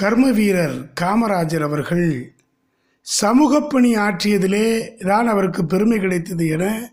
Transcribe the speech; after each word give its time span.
கர்ம 0.00 0.30
வீரர் 0.30 0.74
காமராஜர் 1.00 1.62
அவர்கள் 1.62 2.34
சமூக 3.00 3.60
பணி 3.60 3.96
ஆற்றியதிலே 3.96 4.66
தான் 5.06 5.26
அவருக்கு 5.26 5.66
பெருமை 5.66 5.98
கிடைத்தது 5.98 6.46
என 6.46 6.92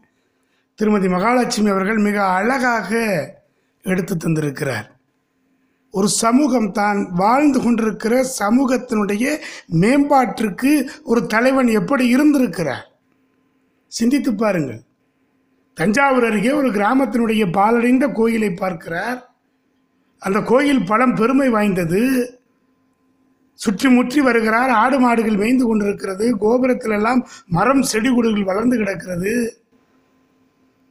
திருமதி 0.76 1.08
மகாலட்சுமி 1.08 1.70
அவர்கள் 1.70 1.98
மிக 1.98 2.26
அழகாக 2.26 2.92
எடுத்து 3.82 4.16
தந்திருக்கிறார். 4.16 4.88
ஒரு 5.92 6.08
சமூகம் 6.08 6.72
தான் 6.72 7.12
வாழ்ந்து 7.12 7.62
கொண்டிருக்கிற 7.62 8.26
சமூகத்தினுடைய 8.40 9.40
மேம்பாட்டிற்கு 9.80 10.88
ஒரு 11.04 11.26
தலைவன் 11.26 11.68
எப்படி 11.68 12.08
இருந்திருக்கிறார்? 12.08 12.88
சிந்தித்து 13.88 14.34
பாருங்கள். 14.34 14.82
தஞ்சாவூர் 15.74 16.24
அருகே 16.24 16.52
ஒரு 16.52 16.70
கிராமத்தினுடைய 16.70 17.52
பாலடைந்த 17.52 18.08
கோயிலை 18.08 18.52
பார்க்கிறார். 18.52 19.36
அந்த 20.20 20.42
கோயில் 20.42 20.86
பலம் 20.86 21.16
பெருமை 21.16 21.50
வாய்ந்தது. 21.50 22.02
சுற்றி 23.60 23.88
முற்றி 23.90 24.22
வருகிறார். 24.22 24.70
ஆடு 24.70 25.00
மாடுகள் 25.00 25.42
மேய்ந்து 25.42 25.66
கொண்டிருக்கிறது. 25.68 26.26
கோபுரத்திலெல்லாம் 26.44 27.22
மரம் 27.48 27.84
செடி 27.84 28.10
கொடிகள் 28.10 28.50
வளர்ந்து 28.52 28.78
கிடக்கிறது. 28.78 29.34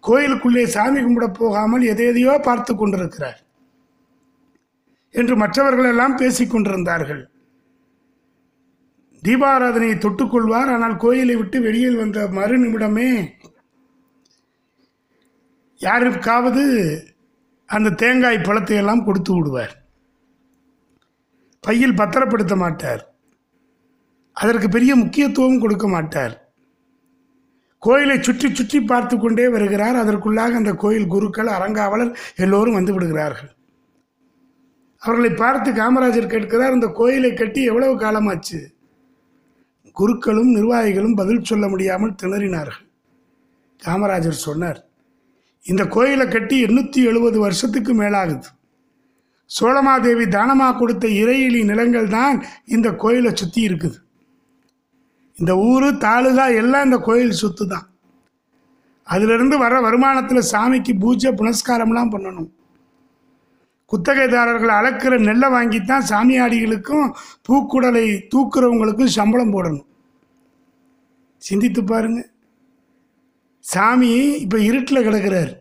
கோயிலுக்குள்ளே 0.05 0.65
சாமி 0.67 1.01
கும்பிட 1.01 1.27
போகாமல் 1.33 1.83
எதை 1.83 2.07
எதையோ 2.07 2.33
பார்த்து 2.47 2.73
கொண்டிருக்கிறார். 2.77 3.39
என்று 5.15 5.37
மற்றவர்கள் 5.37 5.91
எல்லாம் 5.91 6.17
பேசிக் 6.17 6.53
கொண்டிருந்தார்கள். 6.53 7.23
தீபாராதனையை 9.23 9.97
தொட்டுக்கொள்வார் 10.05 10.73
ஆனால் 10.75 10.97
கோயிலை 10.97 11.37
விட்டு 11.37 11.59
வெளியில் 11.61 12.01
வந்த 12.01 12.29
மறு 12.39 12.57
நிமிடமே 12.63 13.11
யாருக்காவது 15.81 16.65
அந்த 17.69 17.95
தேங்காய் 18.03 18.47
பழத்தை 18.47 18.77
எல்லாம் 18.77 19.05
கொடுத்து 19.05 19.33
விடுவார். 19.37 19.75
பையில் 21.65 21.99
பத்திரப்படுத்த 22.01 22.55
மாட்டார். 22.57 23.03
அதற்கு 24.37 24.69
பெரிய 24.69 24.93
முக்கியத்துவம் 24.97 25.63
கொடுக்க 25.65 25.87
மாட்டார். 25.89 26.35
கோயிலை 27.83 28.17
சுற்றி 28.27 28.49
சுற்றி 28.55 28.79
பார்த்து 28.81 29.15
கொண்டே 29.19 29.47
வருகிறார். 29.49 29.97
அதற்குள்ளாக 30.03 30.59
அந்த 30.61 30.73
கோயில் 30.83 31.11
குருக்கள் 31.15 31.51
அரங்காவலர் 31.57 32.13
எல்லோரும் 32.45 32.77
வந்து 32.79 32.93
விடுகிறார்கள். 32.95 33.51
அவர்களை 35.03 35.31
பார்த்து 35.43 35.71
காமராஜர் 35.73 36.33
கேட்கிறார் 36.33 36.77
இந்த 36.79 36.89
கோயிலை 37.01 37.31
கட்டி 37.35 37.61
எவ்வளவு 37.71 37.95
காலமாச்சு? 38.03 38.59
குருக்களும் 40.01 40.51
நிர்வாகிகளும் 40.57 41.19
பதில் 41.21 41.47
சொல்ல 41.51 41.65
முடியாமல் 41.69 42.17
திணறினார்கள். 42.23 42.87
காமராஜர் 43.83 44.45
சொன்னார் 44.47 44.81
இந்த 45.65 45.83
கோயிலை 45.97 46.27
கட்டி 46.29 46.57
எண்ணூற்றி 46.67 47.01
எழுபது 47.11 47.39
வருஷத்துக்கு 47.41 47.95
மேலாகுது. 48.03 48.49
சோழமாதேவி 49.57 50.25
தானமாக 50.37 50.77
கொடுத்த 50.81 51.07
இறையிலி 51.23 51.61
நிலங்கள் 51.71 52.09
தான் 52.17 52.37
இந்த 52.75 52.89
கோயிலை 53.03 53.33
சுற்றி 53.41 53.61
இருக்குது. 53.69 53.99
இந்த 55.37 55.53
ஊர் 55.71 55.87
தாலுகா 56.05 56.47
எல்லாம் 56.63 56.87
இந்த 56.89 56.99
கோயில் 57.09 57.41
சொத்து 57.43 57.65
தான். 57.75 57.87
அதிலிருந்து 59.07 59.57
வர 59.63 59.75
வருமானத்தில் 59.87 60.51
சாமிக்கு 60.53 60.93
பூஜை 61.05 61.31
புனஸ்காரம்லாம் 61.41 62.13
பண்ணணும். 62.15 62.51
குத்தகைதாரர்கள் 63.91 64.73
அளக்கிற 64.79 65.15
நெல்லை 65.29 65.49
வாங்கித்தான் 65.55 66.07
சாமியாடிகளுக்கும் 66.11 67.09
பூக்குடலை 67.47 68.05
தூக்குறவங்களுக்கும் 68.33 69.17
சம்பளம் 69.19 69.53
போடணும். 69.55 69.89
சிந்தித்து 71.43 71.83
பாருங்க. 71.93 72.21
சாமி 73.65 74.11
இப்போ 74.45 74.59
இருட்டில் 74.69 75.07
கிடக்கிறார். 75.09 75.53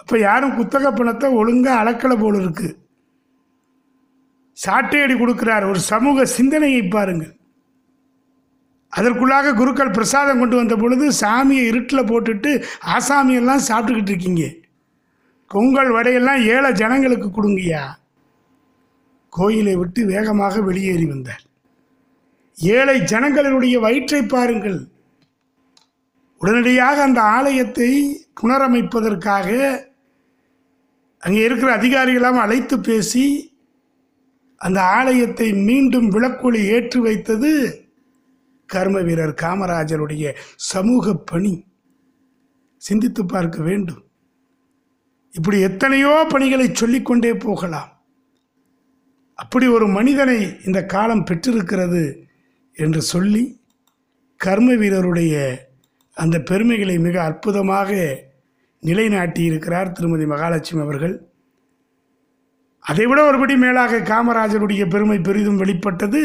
அப்போ 0.00 0.16
யாரும் 0.26 0.56
குத்தகை 0.58 0.90
பணத்தை 0.98 1.26
ஒழுங்காக 1.40 1.80
அளக்கலை 1.82 2.16
போல 2.22 2.36
இருக்குது 2.44 2.76
சாட்டையடி 4.64 5.14
கொடுக்கிறார். 5.18 5.68
ஒரு 5.68 5.80
சமூக 5.92 6.24
சிந்தனையை 6.24 6.82
பாருங்கள். 6.82 7.32
அதற்குள்ளாக 8.92 9.54
குருக்கள் 9.54 9.90
பிரசாதம் 9.90 10.38
கொண்டு 10.38 10.56
வந்த 10.56 10.76
பொழுது 10.76 11.06
சாமியை 11.20 11.64
இருட்டில் 11.70 12.08
போட்டுட்டு 12.10 12.50
ஆசாமியெல்லாம் 12.96 13.66
சாப்பிட்டுக்கிட்டு 13.68 14.12
இருக்கீங்க. 14.14 14.44
பொங்கல் 15.46 15.90
வடையெல்லாம் 15.96 16.42
ஏழை 16.54 16.72
ஜனங்களுக்கு 16.72 17.28
கொடுங்கய்யா. 17.28 17.82
கோயிலை 19.28 19.76
விட்டு 19.76 20.06
வேகமாக 20.06 20.60
வெளியேறி 20.60 21.06
வந்தார். 21.06 21.42
ஏழை 22.58 23.00
ஜனங்களுடைய 23.12 23.78
வயிற்றை 23.80 24.22
பாருங்கள். 24.22 24.80
உடனடியாக 26.40 27.02
அந்த 27.02 27.20
ஆலயத்தை 27.20 27.90
புனரமைப்பதற்காக 28.40 29.48
அங்கே 31.18 31.42
இருக்கிற 31.44 31.70
அதிகாரிகளாம் 31.76 32.38
அழைத்து 32.44 32.80
பேசி 32.80 33.51
அந்த 34.66 34.80
ஆலயத்தை 34.96 35.48
மீண்டும் 35.68 36.08
விளக்கொளி 36.14 36.60
ஏற்றி 36.74 36.98
வைத்தது 37.00 37.50
கர்ம 38.68 38.98
வீரர் 39.00 39.34
காமராஜருடைய 39.42 40.24
சமூக 40.72 41.14
பணி. 41.30 41.54
சிந்தித்து 42.82 43.22
பார்க்க 43.24 43.58
வேண்டும். 43.68 44.02
இப்படி 45.34 45.58
எத்தனையோ 45.68 46.12
பணிகளை 46.32 46.66
சொல்லிக்கொண்டே 46.72 47.32
போகலாம். 47.44 47.90
அப்படி 49.38 49.66
ஒரு 49.76 49.86
மனிதனை 49.98 50.38
இந்த 50.66 50.80
காலம் 50.86 51.26
பெற்றிருக்கிறது 51.28 52.02
என்று 52.76 53.00
சொல்லி 53.12 53.44
கர்ம 54.40 54.68
வீரருடைய 54.72 55.34
அந்த 56.16 56.36
பெருமைகளை 56.50 56.96
மிக 56.98 57.16
அற்புதமாக 57.22 57.90
நிலைநாட்டியிருக்கிறார் 58.82 59.94
திருமதி 59.96 60.26
மகாலட்சுமி 60.26 60.82
அவர்கள். 60.86 61.14
அதைவிட 62.82 63.30
ஒருபடி 63.30 63.56
மேலாக 63.56 63.98
காமராஜருடைய 63.98 64.90
பெருமை 64.90 65.18
பெரிதும் 65.18 65.56
வெளிப்பட்டது 65.56 66.22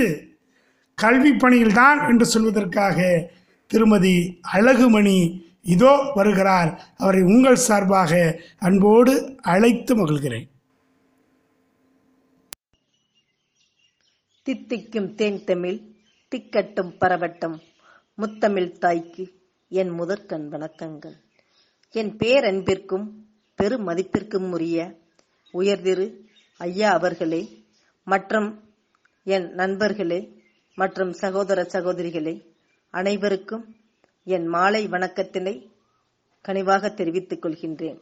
கல்வி 0.96 1.32
பணியில்தான் 1.32 2.00
என்று 2.08 2.26
சொல்வதற்காக 2.34 3.26
திருமதி 3.68 4.40
அழகுமணி 4.54 5.18
இதோ 5.62 6.12
வருகிறார். 6.16 6.70
அவரை 6.98 7.22
உங்கள் 7.22 7.56
சார்பாக 7.56 8.42
அன்போடு 8.58 9.36
அழைத்து 9.42 9.94
மகிழ்கிறேன். 9.96 10.48
தித்திக்கும் 14.44 15.16
தேன் 15.16 15.44
தமிழ் 15.44 15.80
திக்கட்டும் 16.32 16.92
பரவட்டும் 17.00 17.58
முத்தமிழ் 18.18 18.78
தாய்க்கு 18.78 19.26
என் 19.70 19.90
முதற்கண் 19.90 20.48
வணக்கங்கள். 20.52 21.18
என் 21.92 22.16
பேரன்பிற்கும் 22.18 23.08
பெருமதிப்பிற்கும் 23.62 24.50
உரிய 24.52 24.96
உயர்திரு 25.54 26.08
ஐயா 26.60 26.92
அவர்களே 26.92 27.66
மற்றும் 28.04 28.64
என் 29.24 29.54
நண்பர்களே 29.54 30.44
மற்றும் 30.76 31.14
சகோதர 31.14 31.64
சகோதரிகளே 31.64 32.46
அனைவருக்கும் 32.90 33.76
என் 34.24 34.46
மாலை 34.46 34.88
வணக்கத்தினை 34.88 35.70
கனிவாக 36.48 36.94
தெரிவித்துக் 36.94 37.46
கொள்கின்றேன். 37.46 38.00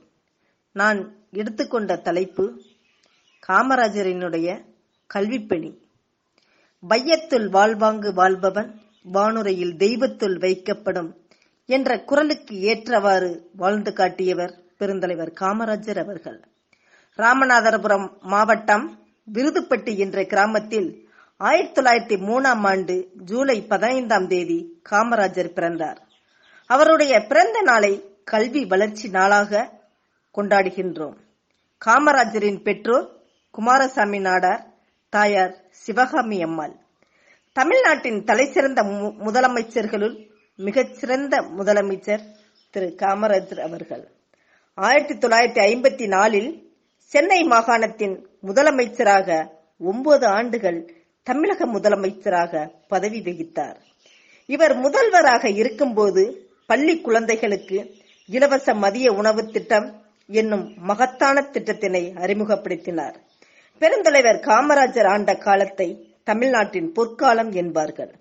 நான் 0.72 1.16
எடுத்துக்கொண்ட 1.32 1.96
தலைப்பு 1.96 2.62
காமராஜரினுடைய 3.48 4.66
கல்விப்பணி. 5.14 5.78
பையத்துள் 6.88 7.50
வாழ்வாங்கு 7.50 8.14
வாழ்பவன் 8.14 8.82
வானுரையில் 9.14 9.78
தெய்வத்துள் 9.78 10.38
வைக்கப்படும் 10.38 11.14
என்ற 11.66 12.00
குரலுக்கு 12.00 12.60
ஏற்றவாறு 12.62 13.50
வாழ்ந்து 13.56 13.94
காட்டியவர் 13.94 14.62
பெருந்தலைவர் 14.80 15.34
காமராஜர் 15.40 16.00
அவர்கள். 16.00 16.44
ராமநாதபுரம் 17.18 18.20
மாவட்டம் 18.20 19.08
விருதுப்பட்டி 19.34 19.98
என்ற 19.98 20.24
கிராமத்தில் 20.24 21.10
ஆயிரத்தி 21.38 21.82
தொள்ளாயிரத்தி 21.82 22.20
மூணாம் 22.20 22.68
ஆண்டு 22.68 23.10
ஜூலை 23.14 23.62
பதினைந்தாம் 23.62 24.28
தேதி 24.28 24.82
காமராஜர் 24.90 25.48
பிறந்தார். 25.48 26.02
அவருடைய 26.66 27.26
பிறந்த 27.28 27.62
நாளை 27.62 28.20
கல்வி 28.24 28.66
வளர்ச்சி 28.66 29.10
நாளாக 29.10 29.70
கொண்டாடுகின்றோம். 30.38 31.16
காமராஜரின் 31.86 32.62
பெற்றோர் 32.62 33.10
குமாரசாமி 33.52 34.20
நாடார் 34.20 34.64
தாயார் 35.10 35.56
சிவகாமி 35.70 36.44
அம்மாள். 36.44 36.76
தமிழ்நாட்டின் 37.54 38.24
தலைசிறந்த 38.24 38.84
மு- 38.84 39.16
முதலமைச்சர்களுள் 39.26 40.30
மிகச்சிறந்த 40.56 41.42
முதலமைச்சர் 41.42 42.22
திரு 42.70 42.96
காமராஜர் 42.98 43.60
அவர்கள். 43.60 44.12
ஆயிரத்தி 44.74 45.28
தொள்ளாயிரத்தி 45.28 45.66
ஐம்பத்தி 45.66 46.08
நாலில் 46.08 46.65
சென்னை 47.12 47.44
மாகாணத்தின் 47.44 48.26
முதலமைச்சராக 48.44 49.52
ஒன்பது 49.80 50.26
ஆண்டுகள் 50.28 50.80
தமிழக 51.24 51.66
முதலமைச்சராக 51.66 52.72
பதவி 52.88 53.20
வகித்தார். 53.20 53.76
இவர் 54.46 54.76
முதல்வராக 54.76 55.50
இருக்கும்போது 55.50 56.24
பள்ளி 56.66 57.02
குழந்தைகளுக்கு 57.02 57.78
இலவச 58.26 58.74
மதிய 58.74 59.12
உணவு 59.12 59.52
திட்டம் 59.52 60.04
என்னும் 60.28 60.74
மகத்தான 60.78 61.42
திட்டத்தினை 61.42 62.04
அறிமுகப்படுத்தினார். 62.16 63.16
பெருந்தலைவர் 63.80 64.42
காமராஜர் 64.42 65.08
ஆண்ட 65.08 65.36
காலத்தை 65.36 66.18
தமிழ்நாட்டின் 66.24 66.92
பொற்காலம் 66.92 67.52
என்பார்கள். 67.52 68.14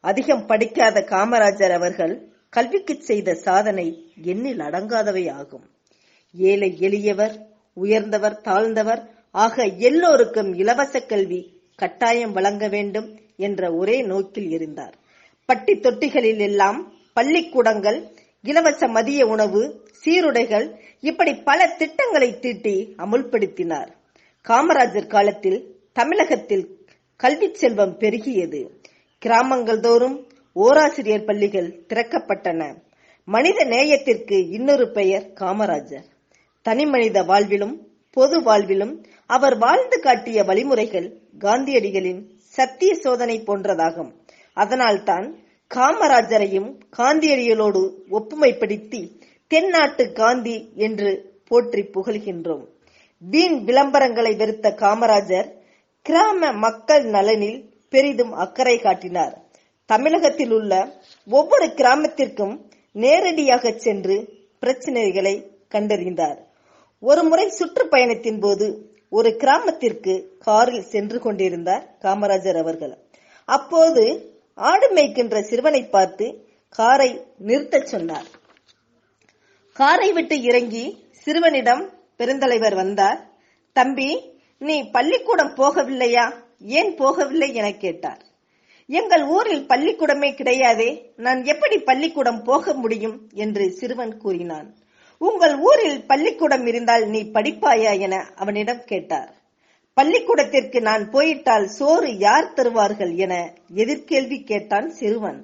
அதிகம் 0.00 0.46
படிக்காத 0.46 1.00
காமராஜர் 1.00 1.72
அவர்கள் 1.72 2.14
கல்விக்கு 2.50 2.94
செய்த 3.00 3.34
சாதனை 3.34 4.12
எண்ணில் 4.24 4.58
அடங்காதவை 4.58 5.32
ஆகும். 5.32 5.66
ஏழை 6.34 6.76
எளியவர் 6.80 7.52
உயர்ந்தவர் 7.74 8.40
தாழ்ந்தவர் 8.40 9.02
ஆக 9.30 9.62
எல்லோருக்கும் 9.64 10.54
இலவச 10.54 11.00
கல்வி 11.00 11.40
கட்டாயம் 11.76 12.32
வழங்க 12.32 12.68
வேண்டும் 12.68 13.18
என்ற 13.36 13.74
ஒரே 13.74 14.02
நோக்கில் 14.02 14.50
இருந்தார். 14.50 14.94
பட்டி 15.44 15.72
தொட்டிகளில் 15.72 16.40
எல்லாம் 16.40 16.92
பள்ளிக்கூடங்கள் 17.12 17.98
இலவச 18.42 18.86
மதிய 18.86 19.26
உணவு 19.26 19.88
சீருடைகள் 19.92 20.66
இப்படி 21.00 21.34
பல 21.34 21.66
திட்டங்களை 21.66 22.38
தீட்டி 22.38 22.94
அமுல்படுத்தினார். 22.98 23.88
காமராஜர் 24.48 25.06
காலத்தில் 25.06 25.76
தமிழகத்தில் 25.92 26.86
கல்வி 27.16 27.54
செல்வம் 27.54 27.98
பெருகியது. 27.98 28.70
கிராமங்கள் 29.18 29.80
தோறும் 29.80 30.28
ஓராசிரியர் 30.54 31.24
பள்ளிகள் 31.24 31.84
திறக்கப்பட்டன. 31.88 32.74
மனித 33.24 33.64
நேயத்திற்கு 33.64 34.48
இன்னொரு 34.50 34.92
பெயர் 34.92 35.32
காமராஜர். 35.40 36.12
தனி 36.66 36.84
மனித 36.86 37.22
வாழ்விலும் 37.22 37.74
பொது 38.16 38.36
வாழ்விலும் 38.40 38.92
அவர் 39.26 39.56
வாழ்ந்து 39.58 39.96
காட்டிய 40.00 40.44
வழிமுறைகள் 40.44 41.08
காந்தியடிகளின் 41.38 42.20
சத்திய 42.56 42.94
சோதனை 42.94 43.36
போன்றதாகும். 43.46 44.10
அதனால்தான் 44.56 45.26
காமராஜரையும் 45.70 46.70
காந்தியடிகளோடு 46.96 47.82
ஒப்புமைப்படுத்தி 48.10 49.02
தென்னாட்டு 49.50 50.04
காந்தி 50.12 50.56
என்று 50.76 51.10
போற்றி 51.48 51.82
புகழ்கின்றோம். 51.94 52.64
வீண் 53.18 53.58
விளம்பரங்களை 53.68 54.32
வெறுத்த 54.36 54.74
காமராஜர் 54.82 55.48
கிராம 56.06 56.52
மக்கள் 56.64 57.04
நலனில் 57.06 57.60
பெரிதும் 57.92 58.32
அக்கறை 58.44 58.76
காட்டினார். 58.78 59.34
தமிழகத்தில் 59.90 60.52
உள்ள 60.52 60.72
ஒவ்வொரு 61.28 61.66
கிராமத்திற்கும் 61.80 62.54
நேரடியாக 62.92 63.72
சென்று 63.84 64.16
பிரச்சனைகளை 64.62 65.34
கண்டறிந்தார். 65.70 66.38
ஒரு 67.06 67.22
முறை 67.22 67.52
சுற்றுப்பயணத்தின் 67.58 68.40
போது 68.40 68.66
ஒரு 69.08 69.36
கிராமத்திற்கு 69.36 70.36
காரில் 70.38 70.82
சென்று 70.82 71.20
கொண்டிருந்தார் 71.20 71.96
காமராஜர் 72.02 72.58
அவர்கள். 72.58 72.98
அப்போது 73.44 74.34
ஆடு 74.54 74.94
மேய்க்கின்ற 74.94 75.40
சிறுவனை 75.40 75.82
பார்த்து 75.84 76.48
காரை 76.68 77.20
நிறுத்தச் 77.46 77.86
சொன்னார். 77.86 78.26
காரை 79.72 80.12
விட்டு 80.12 80.42
இறங்கி 80.42 80.84
சிறுவனிடம் 81.10 81.92
பெருந்தலைவர் 82.18 82.74
வந்தார் 82.74 83.20
தம்பி 83.72 84.32
நீ 84.58 84.90
பள்ளிக்கூடம் 84.90 85.54
போகவில்லையா? 85.54 86.34
ஏன் 86.60 86.96
போகவில்லை? 86.98 87.54
என 87.54 87.72
கேட்டார். 87.72 88.22
எங்கள் 88.86 89.24
ஊரில் 89.24 89.66
பள்ளிக்கூடமே 89.66 90.30
கிடையாதே 90.40 91.04
நான் 91.16 91.44
எப்படி 91.44 91.78
பள்ளிக்கூடம் 91.78 92.42
போக 92.42 92.74
முடியும்? 92.74 93.28
என்று 93.34 93.70
சிறுவன் 93.70 94.16
கூறினான். 94.16 94.74
உங்கள் 95.18 95.58
ஊரில் 95.58 96.06
பள்ளிக்கூடம் 96.06 96.66
இருந்தால் 96.66 97.08
நீ 97.08 97.30
படிப்பாயா 97.34 97.98
என 97.98 98.24
அவனிடம் 98.36 98.84
கேட்டார். 98.84 99.30
பள்ளிக்கூடத்திற்கு 99.94 100.80
நான் 100.80 101.10
போயிட்டால் 101.10 101.66
சோறு 101.68 102.18
யார் 102.18 102.52
தருவார்கள் 102.52 103.16
என 103.16 103.34
எதிர்கேள்வி 103.74 104.44
கேட்டான் 104.44 104.90
சிறுவன். 104.90 105.40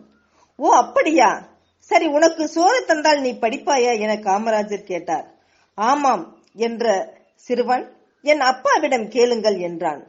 ஓ 0.56 0.72
அப்படியா? 0.72 1.48
சரி 1.78 2.06
உனக்கு 2.06 2.48
சோறு 2.48 2.84
தந்தால் 2.84 3.20
நீ 3.20 3.30
படிப்பாயா 3.40 3.98
என 3.98 4.14
காமராஜர் 4.14 4.82
கேட்டார். 4.82 5.26
ஆமாம் 5.74 6.36
என்ற 6.54 7.14
சிறுவன் 7.34 7.96
என் 8.22 8.40
அப்பாவிடம் 8.40 9.08
கேளுங்கள் 9.08 9.58
என்றான். 9.58 10.02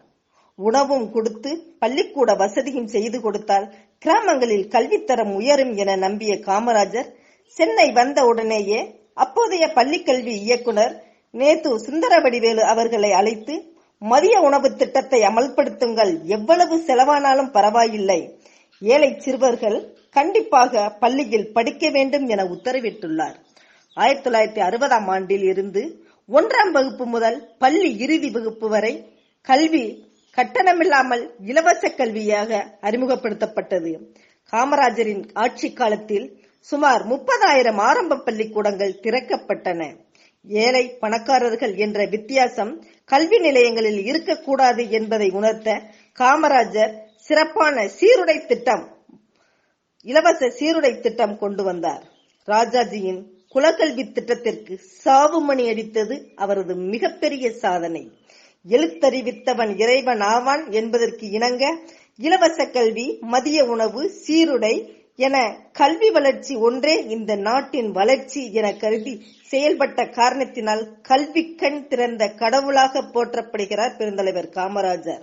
உணவும் 0.55 1.11
கொடுத்து 1.11 1.51
பள்ளிக்கூட 1.79 2.33
வசதியும் 2.33 2.87
செய்து 2.87 3.21
கொடுத்தால் 3.21 3.73
கிராமங்களில் 3.97 4.67
கல்வித்தரம் 4.67 5.33
உயரும் 5.35 5.77
என 5.77 5.95
நம்பிய 5.95 6.33
காமராஜர் 6.35 7.09
சென்னை 7.57 7.91
வந்த 7.91 8.25
உடனேயே 8.25 9.00
அப்போதைய 9.13 9.71
பள்ளிக்கல்வி 9.75 10.33
இயக்குனர் 10.45 11.03
நேத்து 11.31 11.79
சுந்தரவடிவேலு 11.79 12.59
அவர்களை 12.59 13.11
அழைத்து 13.11 13.73
மதிய 13.97 14.39
உணவு 14.39 14.75
திட்டத்தை 14.75 15.21
அமல்படுத்துங்கள். 15.21 16.25
எவ்வளவு 16.25 16.77
செலவானாலும் 16.77 17.51
பரவாயில்லை. 17.51 18.39
ஏழை 18.79 19.19
சிறுவர்கள் 19.19 19.95
கண்டிப்பாக 20.09 20.89
பள்ளியில் 20.89 21.51
படிக்க 21.51 21.89
வேண்டும் 21.89 22.27
என 22.27 22.43
உத்தரவிட்டுள்ளார். 22.43 23.35
ஆயிரத்தி 23.93 24.29
தொள்ளாயிரத்தி 24.29 24.61
அறுபதாம் 24.67 25.07
ஆண்டில் 25.07 25.43
இருந்து 25.43 26.03
ஒன்றாம் 26.29 26.71
வகுப்பு 26.71 27.05
முதல் 27.05 27.55
பள்ளி 27.57 27.97
இறுதி 27.97 28.29
வகுப்பு 28.29 28.69
வரை 28.69 29.13
கல்வி 29.41 30.09
கட்டணமில்லாமல் 30.37 31.29
இலவச 31.45 31.93
கல்வியாக 31.97 32.63
அறிமுகப்படுத்தப்பட்டது. 32.81 33.99
காமராஜரின் 34.53 35.23
ஆட்சி 35.33 35.73
காலத்தில் 35.73 36.40
சுமார் 36.69 37.03
முப்பதாயிரம் 37.07 37.79
ஆரம்ப 37.89 38.17
பள்ளிக்கூடங்கள் 38.17 38.99
திறக்கப்பட்டன. 39.01 39.81
ஏழை 40.47 40.83
பணக்காரர்கள் 40.99 41.75
என்ற 41.75 42.05
வித்தியாசம் 42.05 42.85
கல்வி 43.05 43.39
நிலையங்களில் 43.39 44.05
இருக்கக்கூடாது 44.05 44.89
என்பதை 44.89 45.29
உணர்த்த 45.29 45.81
காமராஜர் 46.19 46.93
சிறப்பான 47.15 47.87
சீருடை 47.87 48.45
திட்டம் 48.45 48.85
இலவச 50.03 50.49
சீருடை 50.49 50.99
திட்டம் 50.99 51.37
கொண்டு 51.37 51.63
வந்தார். 51.63 52.03
ராஜாஜியின் 52.47 53.21
குலக்கல்வி 53.55 54.11
திட்டத்திற்கு 54.11 54.79
சாவுமணி 55.05 55.65
அடித்தது 55.71 56.15
அவரது 56.35 56.75
மிகப்பெரிய 56.75 57.51
சாதனை. 57.51 58.03
எழுத்தறிவித்தவன் 58.69 59.71
இறைவன் 59.79 60.19
ஆவான் 60.19 60.71
என்பதற்கு 60.71 61.29
இணங்க 61.29 61.63
இலவச 62.17 62.65
கல்வி 62.65 63.17
மதிய 63.21 63.65
உணவு 63.65 64.01
சீருடை 64.09 64.99
என 65.15 65.57
கல்வி 65.71 66.11
வளர்ச்சி 66.11 66.55
ஒன்றே 66.55 67.05
இந்த 67.05 67.35
நாட்டின் 67.35 67.91
வளர்ச்சி 67.91 68.53
என 68.53 68.73
கருதி 68.73 69.21
செயல்பட்ட 69.51 70.11
காரணத்தினால் 70.11 71.01
கல்வி 71.01 71.55
கண் 71.55 71.87
திறந்த 71.87 72.27
கடவுளாக 72.27 73.01
போற்றப்படுகிறார் 73.01 73.97
பெருந்தலைவர் 73.97 74.49
காமராஜர். 74.49 75.21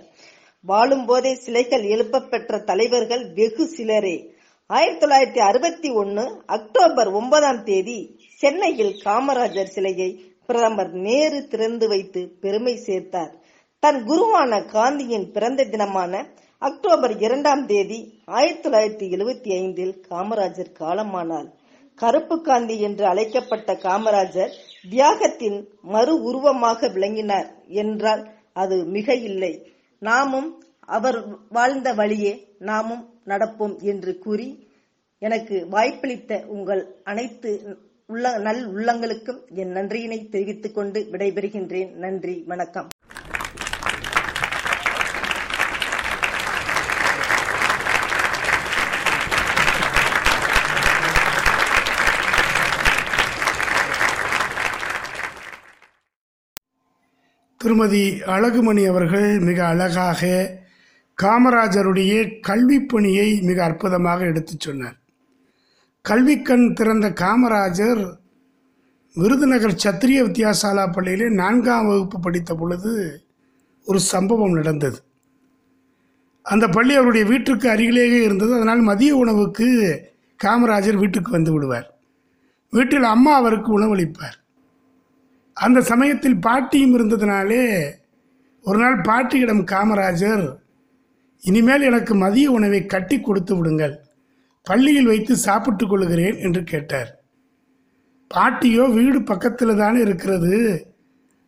வாழும் 0.61 1.05
போதே 1.05 1.35
சிலைகள் 1.35 1.83
எழுப்பப்பெற்ற 1.83 2.63
தலைவர்கள் 2.63 3.33
வெகு 3.33 3.65
சிலரே. 3.65 4.35
ஆயிரத்தி 4.67 5.05
தொள்ளாயிரத்தி 5.05 5.37
அறுபத்தி 5.37 5.89
ஒன்னு 5.89 6.43
அக்டோபர் 6.45 7.07
ஒன்பதாம் 7.07 7.63
தேதி 7.63 8.19
சென்னையில் 8.35 9.01
காமராஜர் 9.03 9.73
சிலையை 9.75 10.23
பிரதமர் 10.45 10.91
நேரு 10.91 11.47
திறந்து 11.47 11.87
வைத்து 11.87 12.31
பெருமை 12.41 12.79
சேர்த்தார். 12.85 13.31
தன் 13.79 14.05
குருவான 14.05 14.65
காந்தியின் 14.65 15.31
பிறந்த 15.31 15.63
தினமான 15.63 16.27
அக்டோபர் 16.67 17.13
இரண்டாம் 17.19 17.65
தேதி 17.65 17.97
ஆயிரத்தி 18.25 18.69
தொள்ளாயிரத்தி 18.69 19.05
எழுபத்தி 19.15 19.51
ஐந்தில் 19.57 19.93
காமராஜர் 20.09 20.71
காலமானார். 20.79 21.45
கருப்பு 21.95 22.41
காந்தி 22.41 22.75
என்று 22.79 23.05
அழைக்கப்பட்ட 23.05 23.73
காமராஜர் 23.73 24.51
தியாகத்தின் 24.89 25.69
மறு 25.81 26.13
உருவமாக 26.21 26.87
விளங்கினார் 26.87 27.47
என்றால் 27.67 28.23
அது 28.53 28.85
மிக 28.85 29.15
இல்லை. 29.15 29.53
நாமும் 29.99 30.49
அவர் 30.97 31.19
வாழ்ந்த 31.49 31.93
வழியே 31.93 32.33
நாமும் 32.59 33.05
நடப்போம் 33.25 33.81
என்று 33.81 34.17
கூறி 34.17 34.49
எனக்கு 35.19 35.67
வாய்ப்பளித்த 35.69 36.43
உங்கள் 36.47 36.83
அனைத்து 37.03 37.77
உள்ள 38.07 38.37
நல் 38.37 38.63
உள்ளங்களுக்கும் 38.73 39.41
என் 39.55 39.75
நன்றியினை 39.75 40.29
தெரிவித்துக் 40.29 40.75
கொண்டு 40.75 41.07
விடைபெறுகின்றேன். 41.11 41.93
நன்றி 41.95 42.43
வணக்கம். 42.47 42.89
திருமதி 57.69 58.09
அழகுமணி 58.09 58.87
அவர்கள் 58.87 59.39
மிக 59.39 59.67
அழகாக 59.67 60.51
காமராஜருடைய 61.21 62.39
கல்விப் 62.39 62.89
பணியை 62.89 63.41
மிக 63.41 63.63
அற்புதமாக 63.63 64.25
எடுத்துச் 64.25 64.59
சொன்னார். 64.59 64.99
கல்விக்கண் 66.01 66.73
திறந்த 66.73 67.09
காமராஜர் 67.09 68.13
விருதுநகர் 69.13 69.75
சத்திரிய 69.83 70.23
வித்யாசாலா 70.23 70.91
பள்ளியிலே 70.91 71.29
நான்காம் 71.29 71.87
வகுப்பு 71.87 72.19
படித்த 72.19 72.55
பொழுது 72.55 73.23
ஒரு 73.85 73.99
சம்பவம் 73.99 74.53
நடந்தது. 74.53 74.99
அந்த 76.41 76.67
பள்ளி 76.67 76.95
அவருடைய 76.95 77.25
வீட்டிற்கு 77.25 77.69
அருகிலேயே 77.69 78.23
இருந்தது. 78.23 78.53
அதனால் 78.53 78.79
மதிய 78.79 79.15
உணவுக்கு 79.15 80.01
காமராஜர் 80.43 80.97
வீட்டுக்கு 80.97 81.31
வந்து 81.31 81.51
விடுவார். 81.51 81.99
வீட்டில் 82.71 83.03
அம்மா 83.03 83.35
அவருக்கு 83.35 83.79
உணவளிப்பார். 83.79 84.37
அந்த 85.59 85.81
சமயத்தில் 85.81 86.39
பாட்டியும் 86.39 86.95
இருந்ததுனாலே 86.95 87.63
ஒரு 88.61 88.79
நாள் 88.79 89.01
பாட்டியிடம் 89.01 89.63
காமராஜர் 89.65 90.57
இனிமேல் 91.43 91.81
எனக்கு 91.81 92.15
மதிய 92.15 92.51
உணவை 92.51 92.85
கட்டி 92.85 93.21
கொடுத்து 93.21 93.53
விடுங்கள். 93.57 93.95
பள்ளியில் 94.63 95.05
வைத்து 95.05 95.35
சாப்பிட்டுக் 95.35 95.89
கொள்கிறேன் 95.89 96.37
என்று 96.37 96.63
கேட்டார். 96.63 97.09
பாட்டியோ 98.31 98.83
வீடு 98.93 99.19
பக்கத்தில் 99.21 99.75
தானே 99.75 99.99
இருக்கிறது. 99.99 100.55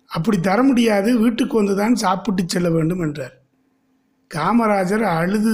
அப்படி 0.05 0.39
தர 0.39 0.63
முடியாது. 0.63 1.19
வீட்டுக்கு 1.19 1.55
வந்து 1.57 1.75
தான் 1.75 1.95
சாப்பிட்டு 1.95 2.43
செல்ல 2.47 2.69
வேண்டும் 2.69 2.99
என்றார். 2.99 3.35
காமராஜர் 4.35 5.03
அழுது 5.17 5.53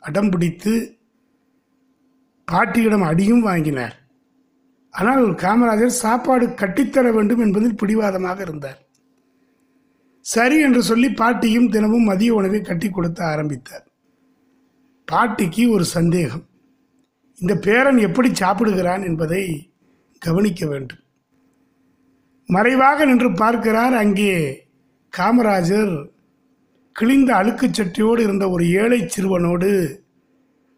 அடம் 0.00 0.30
பிடித்து 0.30 0.74
பாட்டியிடம் 2.48 3.06
அடியும் 3.10 3.40
வாங்கினார். 3.40 3.96
ஆனால் 4.98 5.24
காமராஜர் 5.26 6.00
சாப்பாடு 6.04 6.46
கட்டித்தர 6.46 7.12
வேண்டும் 7.12 7.38
என்பதில் 7.38 7.74
பிடிவாதமாக 7.74 8.42
இருந்தார். 8.42 8.86
சரி 10.20 10.60
என்று 10.60 10.82
சொல்லி 10.82 11.08
பாட்டியும் 11.10 11.68
தினமும் 11.68 12.04
மதிய 12.04 12.34
உணவை 12.34 12.60
கட்டி 12.60 12.90
கொடுத்த 12.90 13.24
ஆரம்பித்தார். 13.24 13.86
பாட்டிக்கு 15.04 15.70
ஒரு 15.70 15.84
சந்தேகம். 15.84 16.46
இந்த 17.38 17.54
பேரன் 17.54 17.98
எப்படி 17.98 18.34
சாப்பிடுகிறான் 18.34 19.02
என்பதை 19.02 19.70
கவனிக்க 20.18 20.66
வேண்டும். 20.66 20.98
மறைவாக 22.46 23.04
நின்று 23.04 23.32
பார்க்கிறார். 23.32 23.94
அங்கே 23.94 24.66
காமராஜர் 25.18 26.06
கிழிந்த 26.92 27.34
அழுக்குச் 27.34 27.80
சட்டியோடு 27.80 28.18
இருந்த 28.18 28.50
ஒரு 28.50 28.70
ஏழை 28.70 29.08
சிறுவனோடு 29.08 30.00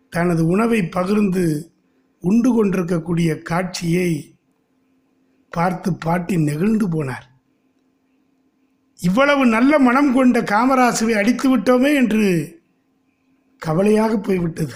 தனது 0.09 0.47
உணவை 0.47 0.83
பகிர்ந்து 0.83 1.70
உண்டு 2.21 2.55
கொண்டிருக்கக்கூடிய 2.55 3.43
காட்சியை 3.43 4.35
பார்த்து 5.51 5.95
பாட்டி 5.95 6.37
நெகிழ்ந்து 6.37 6.89
போனார். 6.89 7.29
இவ்வளவு 9.01 9.47
நல்ல 9.47 9.79
மனம் 9.79 10.13
கொண்ட 10.13 10.41
காமராசுவை 10.41 11.13
அடித்து 11.13 11.57
விட்டோமே 11.57 11.95
என்று 11.95 12.59
கவலையாக 13.59 14.17
போய்விட்டது. 14.17 14.75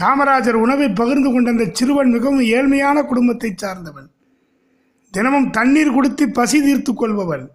காமராஜர் 0.00 0.52
உணவை 0.52 0.88
பகிர்ந்து 0.88 1.32
கொண்ட 1.32 1.50
அந்த 1.50 1.68
சிறுவன் 1.72 2.10
மிகவும் 2.10 2.40
ஏழ்மையான 2.40 3.02
குடும்பத்தைச் 3.02 3.58
சார்ந்தவன். 3.58 4.10
தினமும் 5.10 5.50
தண்ணீர் 5.50 5.92
கொடுத்து 5.92 6.30
பசி 6.30 6.62
தீர்த்து 6.62 6.94
கொள்பவன். 6.94 7.50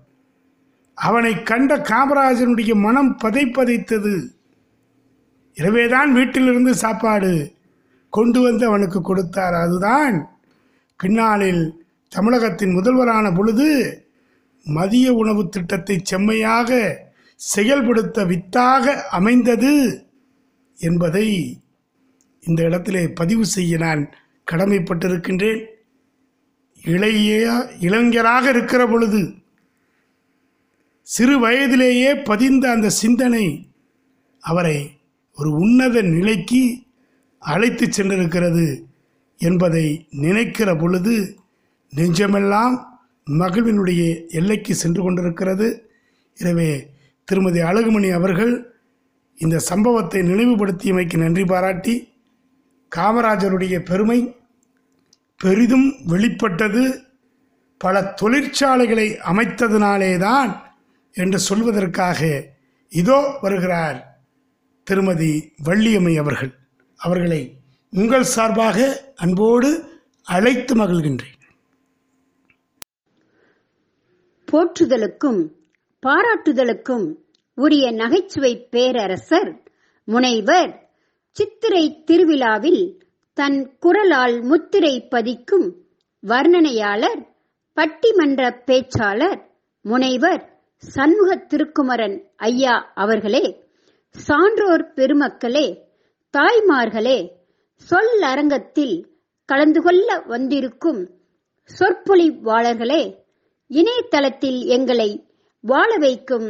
அவனை 0.94 1.44
கண்ட 1.44 1.78
காமராஜனுடைய 1.78 2.76
மனம் 2.76 3.18
பதைப்பதைத்தது. 3.24 4.28
இரவேதான் 5.54 6.14
வீட்டிலிருந்து 6.14 6.76
சாப்பாடு. 6.76 7.55
கொண்டு 8.18 8.40
வந்து 8.42 8.64
அவனுக்கு 8.66 9.00
கொடுத்தார். 9.02 9.56
அதுதான் 9.66 10.16
பின்னாளில் 11.00 11.64
தமிழகத்தின் 12.12 12.76
முதல்வரான 12.78 13.26
பொழுது 13.36 13.68
மதிய 14.66 15.08
உணவு 15.14 15.42
திட்டத்தை 15.50 15.96
செம்மையாக 16.04 16.80
செயல்படுத்த 17.40 18.18
வித்தாக 18.26 18.94
அமைந்தது 19.10 19.74
என்பதை 20.80 21.28
இந்த 22.44 22.60
இடத்திலே 22.64 23.04
பதிவு 23.20 23.46
செய்ய 23.46 23.78
நான் 23.78 24.02
கடமைப்பட்டிருக்கின்றேன். 24.48 25.62
இளைய 26.84 27.30
இளைஞராக 27.80 28.46
இருக்கிற 28.50 28.82
பொழுது 28.88 29.22
சிறு 31.08 31.36
வயதிலேயே 31.40 32.12
பதிந்த 32.30 32.66
அந்த 32.72 32.88
சிந்தனை 33.02 33.46
அவரை 34.44 34.78
ஒரு 35.38 35.50
உன்னத 35.64 36.02
நிலைக்கு 36.16 36.62
அழைத்து 37.54 37.86
சென்றிருக்கிறது 37.88 38.66
என்பதை 39.40 39.86
நினைக்கிற 40.24 40.70
பொழுது 40.76 41.16
நெஞ்சமெல்லாம் 41.94 42.76
மகிழ்வினுடைய 43.28 44.02
எல்லைக்கு 44.40 44.74
சென்று 44.76 45.02
கொண்டிருக்கிறது. 45.04 45.68
எனவே 46.38 46.70
திருமதி 47.28 47.60
அழகுமணி 47.60 48.10
அவர்கள் 48.14 48.54
இந்த 49.38 49.58
சம்பவத்தை 49.70 50.20
நினைவுபடுத்தியமைக்கு 50.22 51.18
நன்றி 51.18 51.46
பாராட்டி 51.46 51.96
காமராஜருடைய 52.92 53.76
பெருமை 53.90 54.20
பெரிதும் 55.42 55.88
வெளிப்பட்டது. 56.06 56.84
பல 57.82 58.02
தொழிற்சாலைகளை 58.22 59.08
அமைத்ததினாலேதான் 59.32 60.52
என்று 61.16 61.40
சொல்வதற்காக 61.50 62.22
இதோ 62.92 63.20
வருகிறார் 63.42 63.98
திருமதி 64.88 65.32
வள்ளியம்மை 65.66 66.16
அவர்கள். 66.24 66.54
அவர்களை 67.00 67.42
உங்கள் 67.94 68.24
சார்பாக 68.26 68.78
அன்போடு 69.16 69.70
அழைத்து 70.28 70.76
மகிழ்கின்றேன். 70.76 71.32
போற்றுதலுக்கும் 74.48 75.42
பாராட்டுதலுக்கும் 76.04 77.06
உரிய 77.58 77.92
நகைச்சுவை 77.92 78.54
பேரரசர் 78.70 79.52
முனைவர் 80.08 80.74
சித்திரை 81.36 82.04
திருவிழாவில் 82.06 82.84
தன் 83.38 83.78
குரலால் 83.80 84.42
முத்திரை 84.42 85.08
பதிக்கும் 85.12 85.68
வர்ணனையாளர் 86.24 87.22
பட்டிமன்ற 87.78 88.42
பேச்சாளர் 88.66 89.40
முனைவர் 89.86 90.44
சண்முக 90.84 91.36
திருக்குமரன் 91.48 92.16
ஐயா 92.46 92.92
அவர்களே 92.96 93.46
சான்றோர் 94.16 94.94
பெருமக்களே 94.96 95.68
தாய்மார்களே 96.36 97.20
சொல்லரங்கத்தில் 97.90 98.96
கலந்து 99.46 99.82
கொள்ள 99.82 100.20
வந்திருக்கும் 100.20 101.02
சொற்பொழிவாளர்களே 101.70 103.04
இணையதளத்தில் 103.72 104.60
எங்களை 104.66 105.10
வாழ 105.62 105.98
வைக்கும் 105.98 106.48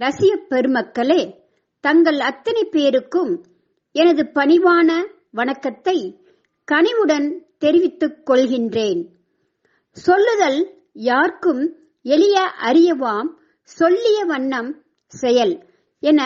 ரசிய 0.00 0.36
பெருமக்களே 0.50 1.42
தங்கள் 1.80 2.20
அத்தனை 2.20 2.64
பேருக்கும் 2.64 3.32
எனது 3.92 4.22
பணிவான 4.34 4.90
வணக்கத்தை 5.30 5.96
கனிவுடன் 6.64 7.26
தெரிவித்துக் 7.58 8.30
கொள்கின்றேன். 8.30 9.00
சொல்லுதல் 9.96 10.60
யார்க்கும் 10.92 11.62
எளிய 12.02 12.52
அறியவாம் 12.62 13.28
சொல்லிய 13.62 14.24
வண்ணம் 14.24 14.70
செயல் 15.06 15.54
என 16.02 16.20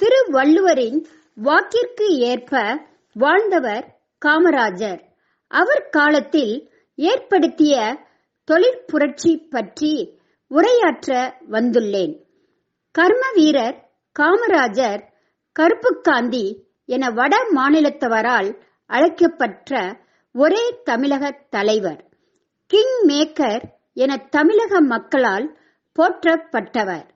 திருவள்ளுவரின் 0.00 1.06
வாக்கிற்கு 1.36 2.08
ஏற்ப 2.08 2.80
வாழ்ந்தவர் 3.14 4.00
காமராஜர். 4.26 5.00
அவர் 5.48 5.88
காலத்தில் 5.90 6.70
ஏற்படுத்திய 6.94 7.98
தொழிற்புரட்சி 8.50 9.48
பற்றி 9.50 10.20
உரையாற்ற 10.50 11.32
வந்துள்ளேன். 11.50 12.22
கர்ம 12.92 13.30
வீரர் 13.34 13.88
காமராஜர் 14.18 15.02
கருப்புக்காந்தி 15.60 16.62
என 16.86 17.10
வட 17.10 17.36
மாநிலத்தவரால் 17.54 18.60
அழைக்கப்பட்ட 18.86 20.00
ஒரே 20.32 20.80
தமிழக 20.84 21.30
தலைவர். 21.30 22.04
கிங் 22.66 23.08
மேக்கர் 23.08 23.62
என 23.94 24.16
தமிழக 24.16 24.80
மக்களால் 24.80 25.58
போற்றப்பட்டவர். 25.98 27.08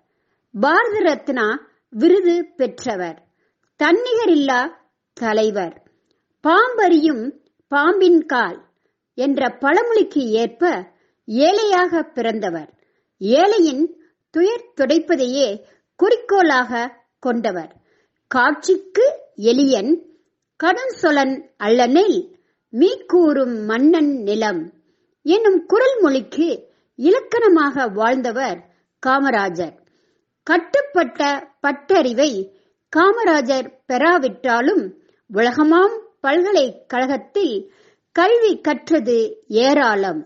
பாரத 0.61 0.99
ரத்னா 0.99 1.67
விருது 1.91 2.53
பெற்றவர். 2.57 3.26
தன்னிகரில்லா 3.83 4.61
தலைவர். 5.13 5.83
பாம்பரியும் 6.45 7.25
பாம்பின் 7.69 8.27
கால் 8.27 8.65
என்ற 9.15 9.49
பழமொழிக்கு 9.59 10.23
ஏற்ப 10.43 10.93
ஏழையாக 11.27 12.03
பிறந்தவர். 12.03 12.71
ஏழையின் 13.21 13.85
துயர் 14.31 14.73
துடைப்பதையே 14.77 15.63
குறிக்கோளாக 15.97 17.01
கொண்டவர். 17.19 17.73
காட்சிக்கு 18.27 19.07
எளியன் 19.37 20.03
கடன் 20.57 20.95
சொலன் 21.03 21.51
அல்லனில் 21.59 22.35
மீ 22.69 23.05
கூறும் 23.07 23.57
மன்னன் 23.65 24.13
நிலம் 24.23 24.73
என்னும் 25.23 25.67
குரல் 25.67 26.01
மொழிக்கு 26.01 26.49
இலக்கணமாக 26.99 27.93
வாழ்ந்தவர் 27.93 28.59
காமராஜர். 29.07 29.77
கட்டுப்பட்ட 30.43 31.49
பட்டறிவை 31.63 32.55
காமராஜர் 32.97 33.69
பெறாவிட்டாலும் 33.87 34.85
உலகமாம் 35.31 35.95
பல்கலைக்கழகத்தில் 36.21 37.57
கல்வி 38.17 38.61
கற்றது 38.61 39.17
ஏராளம். 39.47 40.21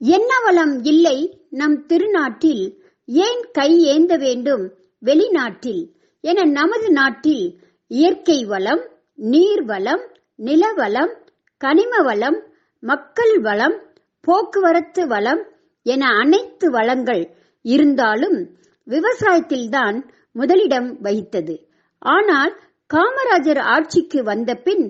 என்ன 0.00 0.40
வளம் 0.44 0.82
இல்லை 0.82 1.18
நம் 1.50 1.86
திருநாட்டில். 1.86 2.64
ஏன் 3.08 3.50
கை 3.52 3.78
ஏந்த 3.84 4.16
வேண்டும் 4.16 4.64
வெளிநாட்டில்? 5.02 5.82
என 6.20 6.44
நமது 6.44 6.90
நாட்டில் 6.90 7.44
இயற்கை 7.90 8.44
வளம் 8.44 8.82
நீர் 9.14 9.64
வளம் 9.64 10.04
நிலவளம் 10.38 11.12
கனிம 11.60 12.02
வளம் 12.02 12.38
மக்கள் 12.82 13.40
வளம் 13.40 13.76
போக்குவரத்து 14.20 15.06
வளம் 15.06 15.42
என 15.82 16.06
அனைத்து 16.06 16.70
வளங்கள் 16.70 17.22
இருந்தாலும் 17.64 18.38
விவசாயத்தில்தான் 18.86 19.96
முதலிடம் 20.36 20.88
வகித்தது. 21.02 21.54
ஆனால் 22.02 22.52
காமராஜர் 22.90 23.60
ஆட்சிக்கு 23.74 24.20
வந்த 24.22 24.50
பின் 24.66 24.84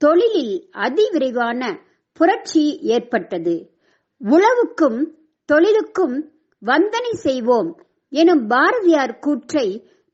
தொழிலில் 0.00 0.54
அதிவிரைவான 0.78 1.62
புரட்சி 2.20 2.64
ஏற்பட்டது. 2.94 3.56
உழவுக்கும் 4.20 5.00
தொழிலுக்கும் 5.48 6.16
வந்தனை 6.62 7.12
செய்வோம் 7.26 7.70
எனும் 8.12 8.44
பாரதியார் 8.46 9.14
கூற்றை 9.18 9.66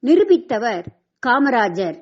நிரூபித்தவர் 0.02 0.86
காமராஜர். 1.22 1.98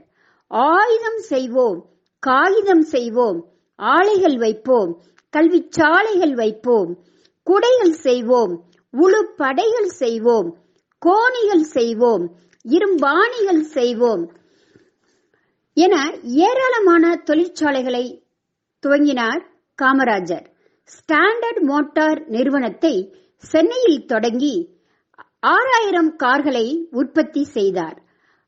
ஆயுதம் 0.73 1.21
செய்வோம் 1.31 1.79
காகிதம் 2.23 2.85
செய்வோம் 2.93 3.39
ஆலைகள் 3.79 4.37
வைப்போம் 4.37 4.93
கல்வி 5.35 5.61
சாலைகள் 5.71 6.35
வைப்போம் 6.35 6.91
குடைகள் 7.47 7.97
செய்வோம் 8.07 8.53
உழு 8.95 9.21
படைகள் 9.37 9.91
செய்வோம் 10.03 10.49
கோணிகள் 11.03 11.67
செய்வோம் 11.77 12.25
இரும்பாணிகள் 12.69 13.61
செய்வோம். 13.61 14.33
என 15.75 16.13
ஏராளமான 16.23 17.23
தொழிற்சாலைகளை 17.25 18.23
துவங்கினார் 18.83 19.43
காமராஜர். 19.83 20.47
ஸ்டாண்டர்ட் 20.95 21.61
மோட்டார் 21.61 22.27
நிறுவனத்தை 22.27 23.15
சென்னையில் 23.37 24.07
தொடங்கி 24.07 24.77
ஆறாயிரம் 25.41 26.17
கார்களை 26.17 26.89
உற்பத்தி 26.91 27.45
செய்தார். 27.45 28.03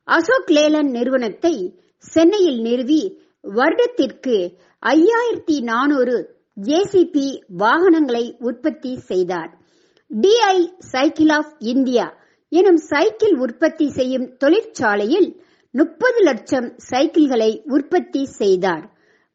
அசோக் 0.04 0.50
லேலன் 0.50 0.90
நிறுவனத்தை 0.90 1.80
சென்னையில் 1.99 2.61
நிறுவி 2.61 3.20
வருடத்திற்கு 3.42 4.58
ஐயாயிரத்தி 4.87 5.61
நானூறு 5.62 6.16
ஜேசிபி 6.62 7.42
வாகனங்களை 7.49 8.37
உற்பத்தி 8.38 8.99
செய்தார். 8.99 9.58
டிஐ 10.20 10.58
சைக்கிள் 10.78 11.28
ஆஃப் 11.28 11.54
இந்தியா 11.58 12.25
எனும் 12.58 12.80
சைக்கிள் 12.90 13.34
உற்பத்தி 13.38 13.86
செய்யும் 13.88 14.26
தொழிற்சாலையில் 14.36 15.28
முப்பது 15.75 16.20
லட்சம் 16.20 16.68
சைக்கிள்களை 16.90 17.50
உற்பத்தி 17.76 18.22
செய்தார். 18.40 18.84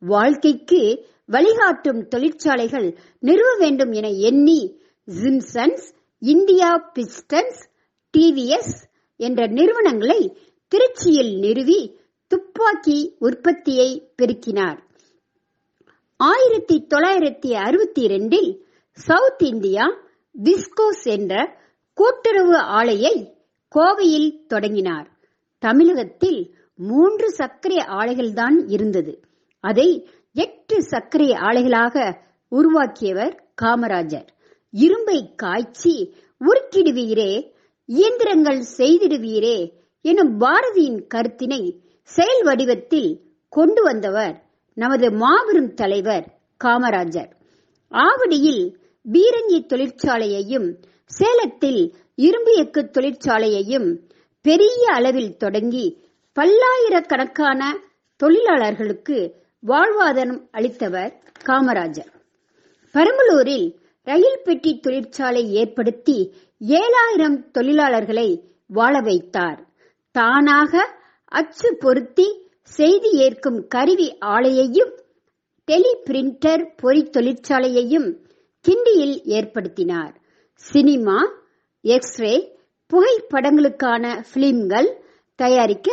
வாழ்க்கைக்கு 0.01 0.81
வழிகாட்டும் 1.25 2.01
தொழிற்சாலைகள் 2.07 2.87
நிறுவ 3.19 3.49
வேண்டும் 3.59 3.91
என 3.91 4.07
எண்ணி 4.29 4.61
ஜிம்சன்ஸ் 5.07 5.85
இந்தியா 6.21 6.69
பிஸ்டன்ஸ் 6.95 7.61
டிவிஎஸ் 8.13 8.75
என்ற 9.19 9.47
நிறுவனங்களை 9.57 10.21
திருச்சியில் 10.71 11.33
நிறுவி 11.39 11.81
துப்பாக்கி 12.31 12.99
உற்பத்தியை 13.19 13.89
பெருக்கினார். 14.17 14.79
ஆயிரத்தி 16.19 16.77
தொள்ளாயிரத்தி 16.89 17.51
அறுபத்தி 17.67 18.01
இரண்டில் 18.01 18.51
சவுத் 18.97 19.43
இந்தியா 19.43 19.85
விஸ்கோஸ் 20.35 21.05
என்ற 21.15 21.33
கூட்டுறவு 22.01 22.57
ஆலையை 22.57 23.33
கோவையில் 23.75 24.45
தொடங்கினார். 24.45 25.07
தமிழகத்தில் 25.59 26.55
மூன்று 26.75 27.31
சர்க்கரை 27.31 27.77
ஆலைகள்தான் 27.77 28.63
இருந்தது. 28.67 29.23
அதை 29.59 30.09
எட்டு 30.33 30.83
சர்க்கரை 30.83 31.29
ஆலைகளாக 31.29 32.17
உருவாக்கியவர் 32.47 33.53
காமராஜர். 33.61 34.27
இரும்பை 34.71 35.33
காய்ச்சி 35.35 36.13
உருக்கிடுவீரே 36.39 37.51
இயந்திரங்கள் 37.85 38.65
செய்திடுவீரே 38.77 39.71
எனும் 40.01 40.39
பாரதியின் 40.39 41.07
கருத்தினை 41.13 41.79
செயல் 42.03 42.43
வடிவத்தில் 42.43 43.21
கொண்டு 43.49 43.83
வந்தவர் 43.83 44.45
நமது 44.73 45.11
மாபெரும் 45.11 45.73
தலைவர் 45.73 46.39
காமராஜர். 46.63 47.31
ஆவடியில் 47.91 48.75
பீரங்கி 49.11 49.65
தொழிற்சாலையையும் 49.65 50.83
சேலத்தில் 51.17 51.81
இரும்பு 52.15 52.53
எக்கு 52.63 52.81
தொழிற்சாலையையும் 52.95 53.89
பெரிய 54.41 54.83
அளவில் 54.93 55.37
தொடங்கி 55.37 55.85
பல்லாயிரக்கணக்கான 56.37 57.61
தொழிலாளர்களுக்கு 58.19 59.17
வாழ்வாதாரம் 59.67 60.41
அளித்தவர் 60.51 61.13
காமராஜர். 61.45 62.11
பெரம்பலூரில் 62.95 63.67
ரயில் 64.07 64.41
பெட்டி 64.43 64.79
தொழிற்சாலை 64.79 65.53
ஏற்படுத்தி 65.53 66.17
ஏழாயிரம் 66.61 67.37
தொழிலாளர்களை 67.53 68.29
வாழ 68.67 68.99
வைத்தார். 68.99 69.59
தானாக 70.11 70.73
அச்சு 71.31 71.69
பொருத்தி 71.79 72.27
செய்தி 72.61 73.11
ஏற்கும் 73.25 73.67
கருவி 73.67 74.17
ஆலையையும் 74.25 74.93
டெலி 75.67 75.93
பிரிண்டர் 76.05 76.63
பொறி 76.75 77.03
தொழிற்சாலையையும் 77.03 78.09
கிண்டியில் 78.65 79.17
ஏற்படுத்தினார். 79.37 80.13
சினிமா 80.69 81.17
எக்ஸ்ரே 81.81 82.33
புகைப்படங்களுக்கான 82.91 84.03
பிலிம்கள் 84.33 84.89
தயாரிக்க 85.35 85.89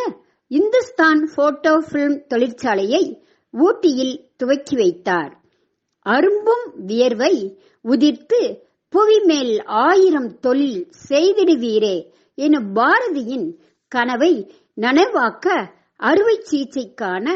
இந்துஸ்தான் 0.51 1.31
போட்டோ 1.35 1.73
பிலிம் 1.91 2.19
தொழிற்சாலையை 2.31 3.03
ஊட்டியில் 3.55 4.15
துவக்கி 4.37 4.77
வைத்தார். 4.77 5.33
அரும்பும் 6.07 6.67
வியர்வை 6.87 7.35
உதிர்த்து 7.85 8.41
புவி 8.93 9.19
மேல் 9.21 9.55
ஆயிரம் 9.65 10.31
தொழில் 10.41 10.81
செய்திடுவீரே 11.09 11.97
எனும் 12.39 12.69
பாரதியின் 12.77 13.49
கனவை 13.93 14.33
நனவாக்க 14.77 15.47
அறுவை 16.01 16.37
சிகிச்சைக்கான 16.51 17.27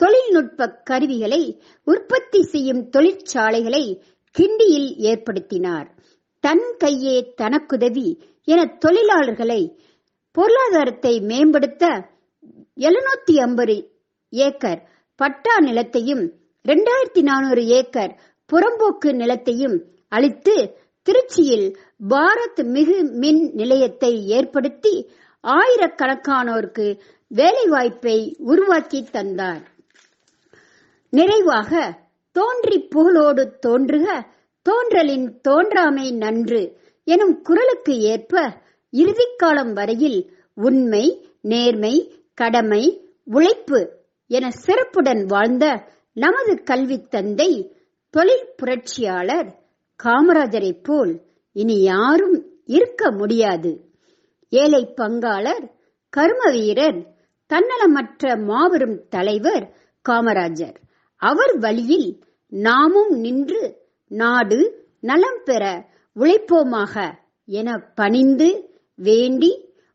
தொழில்நுட்ப 0.00 0.68
கருவிகளை 0.90 1.42
உற்பத்தி 1.84 2.42
செய்யும் 2.42 2.82
தொழிற்சாலைகளை 2.90 3.84
கிண்டியில் 4.34 4.90
ஏற்படுத்தினார். 5.10 5.88
தன் 6.44 6.76
கையே 6.84 7.16
தனக்குதவி 7.34 8.08
என 8.48 8.60
தொழிலாளர்களை 8.84 9.62
பொருளாதாரத்தை 10.36 11.20
மேம்படுத்த 11.20 11.84
எழுநூத்தி 12.80 13.34
ஐம்பது 13.40 13.76
ஏக்கர் 14.32 14.80
பட்டா 15.20 15.54
நிலத்தையும் 15.60 16.24
இரண்டாயிரத்தி 16.64 17.22
நானூறு 17.22 17.66
ஏக்கர் 17.66 18.12
புறம்போக்கு 18.52 19.10
நிலத்தையும் 19.12 19.76
அளித்து 20.08 20.54
திருச்சியில் 21.06 21.68
பாரத் 22.08 22.62
மிகு 22.64 23.02
மின் 23.12 23.50
நிலையத்தை 23.54 24.26
ஏற்படுத்தி 24.26 24.94
ஆயிரக்கணக்கானோருக்கு 25.44 26.86
வேலைவாய்ப்பை 27.30 28.16
உருவாக்கி 28.38 29.00
தந்தார். 29.10 29.62
நிறைவாக 31.12 31.72
தோன்றி 32.36 32.88
புகழோடு 32.94 33.44
தோன்றுக 33.58 34.06
தோன்றலின் 34.68 35.40
தோன்றாமை 35.48 36.16
நன்று 36.16 36.76
எனும் 37.04 37.42
குரலுக்கு 37.42 37.98
ஏற்ப 37.98 38.60
இறுதிக்காலம் 38.90 39.72
வரையில் 39.72 40.32
உண்மை 40.54 41.30
நேர்மை 41.40 42.20
கடமை 42.34 43.12
உழைப்பு 43.24 43.80
என 44.26 44.50
சிறப்புடன் 44.50 45.24
வாழ்ந்த 45.24 45.86
நமது 46.14 46.62
கல்வி 46.62 46.98
தந்தை 47.08 47.72
தொழில் 48.10 48.54
புரட்சியாளர் 48.56 49.60
காமராஜரைப் 50.04 50.82
போல் 50.82 51.20
இனி 51.52 51.80
யாரும் 51.80 52.62
இருக்க 52.64 53.10
முடியாது. 53.10 53.80
ஏழை 54.48 54.94
பங்காளர் 54.96 55.64
கரும 56.08 56.50
வீரர் 56.50 57.14
தன்னலமற்ற 57.50 58.44
மாபெரும் 58.44 59.08
தலைவர் 59.08 59.76
காமராஜர். 60.08 60.74
அவர் 61.16 61.58
வழியில் 61.58 62.22
நாமும் 62.48 63.10
நின்று 63.10 63.81
நாடு 64.20 64.58
நலம் 65.00 65.40
பெற 65.44 65.62
உழைப்போமாக 66.16 66.94
என 67.58 67.68
பணிந்து 67.94 68.48
வேண்டி 68.94 69.50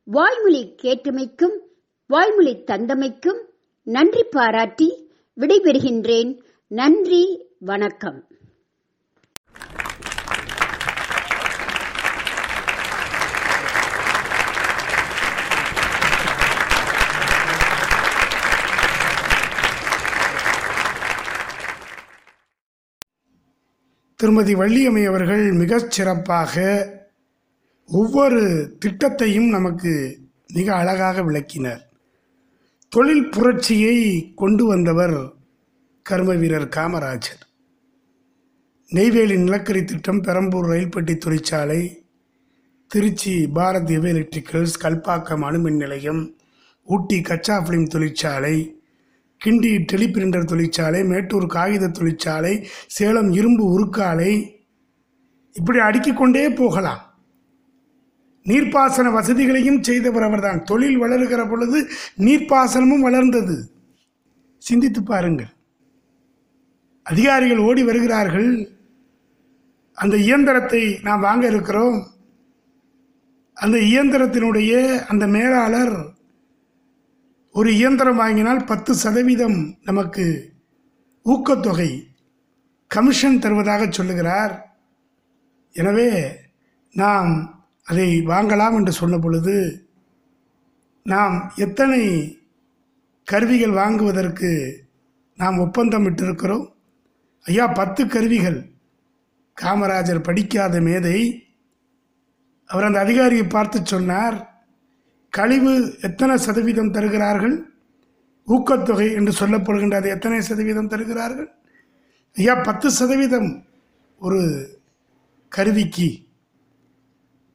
வாய்மொழி 0.07 0.61
கேட்டுமைக்கும் 0.81 1.57
வாய்மொழி 2.09 2.53
தந்தமைக்கும் 2.67 3.41
நன்றி 3.87 4.23
பாராட்டி 4.23 4.89
விடைபெறுகின்றேன். 5.37 6.31
நன்றி 6.67 7.23
வணக்கம். 7.59 8.19
திருமதி 24.27 24.55
வள்ளியம்மை 24.55 25.05
அவர்கள் 25.05 25.51
மிகச் 25.51 25.91
சிறப்பாக 25.91 26.85
ஒவ்வொரு 27.87 28.73
திட்டத்தையும் 28.85 29.49
நமக்கு 29.49 30.19
மிக 30.53 30.75
அழகாக 30.75 31.21
விளக்கினர். 31.21 31.79
தொழில் 32.89 33.29
புரட்சியை 33.29 34.33
கொண்டு 34.35 34.65
வந்தவர் 34.65 35.33
கர்ம 36.01 36.33
வீரர் 36.33 36.67
காமராஜர். 36.67 37.41
நெய்வேலி 38.89 39.37
நிலக்கரி 39.37 39.83
திட்டம் 39.83 40.21
பெரம்பூர் 40.21 40.69
ரயில்பட்டி 40.69 41.17
தொழிற்சாலை 41.17 42.05
திருச்சி 42.87 43.49
பாரத் 43.55 43.89
எவ 43.89 44.07
எலக்ட்ரிக்கல்ஸ் 44.07 44.79
கல்பாக்கம் 44.79 45.43
அணுமின் 45.43 45.75
நிலையம் 45.75 46.35
ஊட்டி 46.83 47.21
கச்சா 47.21 47.61
ஃபிலிம் 47.61 47.87
தொழிற்சாலை 47.87 48.76
கிண்டி 49.45 49.85
டெலிபிரிண்டர் 49.91 50.45
தொழிற்சாலை 50.45 51.03
மேட்டூர் 51.03 51.47
காகித 51.47 51.87
தொழிற்சாலை 51.87 52.67
சேலம் 52.87 53.31
இரும்பு 53.31 53.79
உருக்காலை 53.79 54.55
இப்படி 55.53 55.79
அடுக்கிக்கொண்டே 55.79 56.55
போகலாம். 56.55 57.15
நீர்ப்பாசன 58.45 59.11
வசதிகளையும் 59.11 59.83
செய்தவர் 59.83 60.23
அவர்தான். 60.23 60.63
தொழில் 60.63 60.97
வளருகிற 60.97 61.47
பொழுது 61.49 61.89
நீர்ப்பாசனமும் 62.17 62.99
வளர்ந்தது. 62.99 63.71
சிந்தித்து 64.57 65.03
பாருங்கள். 65.03 65.47
அதிகாரிகள் 67.03 67.57
ஓடி 67.57 67.83
வருகிறார்கள். 67.83 68.69
அந்த 69.93 70.17
இயந்திரத்தை 70.17 70.99
நாம் 71.01 71.19
வாங்க 71.19 71.47
இருக்கிறோம். 71.47 72.07
அந்த 73.53 73.77
இயந்திரத்தினுடைய 73.77 75.05
அந்த 75.05 75.27
மேலாளர் 75.27 76.16
ஒரு 77.57 77.69
இயந்திரம் 77.75 78.19
வாங்கினால் 78.21 78.61
பத்து 78.65 78.91
சதவீதம் 78.95 79.57
நமக்கு 79.83 80.25
ஊக்கத்தொகை 81.25 81.91
கமிஷன் 82.91 83.39
தருவதாக 83.43 83.83
சொல்லுகிறார். 83.89 84.53
எனவே 85.73 86.09
நாம் 86.93 87.31
அதை 87.83 88.07
வாங்கலாம் 88.33 88.75
என்று 88.79 88.93
சொன்ன 88.99 89.15
பொழுது 89.17 89.55
நாம் 91.05 91.35
எத்தனை 91.65 92.01
கருவிகள் 93.27 93.77
வாங்குவதற்கு 93.79 94.51
நாம் 95.39 95.61
ஒப்பந்தம் 95.65 96.05
இட்டிருக்கிறோம் 96.05 96.65
ஐயா 97.45 97.65
பத்து 97.79 98.01
கருவிகள். 98.07 98.59
காமராஜர் 99.57 100.25
படிக்காத 100.29 100.81
மேதை. 100.81 101.19
அவர் 102.69 102.87
அந்த 102.87 102.99
அதிகாரியை 103.05 103.45
பார்த்து 103.47 103.77
சொன்னார் 103.85 104.37
கழிவு 105.33 105.73
எத்தனை 106.01 106.35
சதவீதம் 106.37 106.93
தருகிறார்கள்? 106.95 107.55
ஊக்கத்தொகை 108.47 109.07
என்று 109.17 109.33
சொல்லப்படுகின்றது. 109.39 110.07
எத்தனை 110.15 110.39
சதவீதம் 110.41 110.91
தருகிறார்கள்? 110.93 111.49
ஐயா 112.35 112.55
பத்து 112.67 112.87
சதவீதம் 112.91 113.49
ஒரு 114.21 114.41
கருவிக்கு 115.51 116.09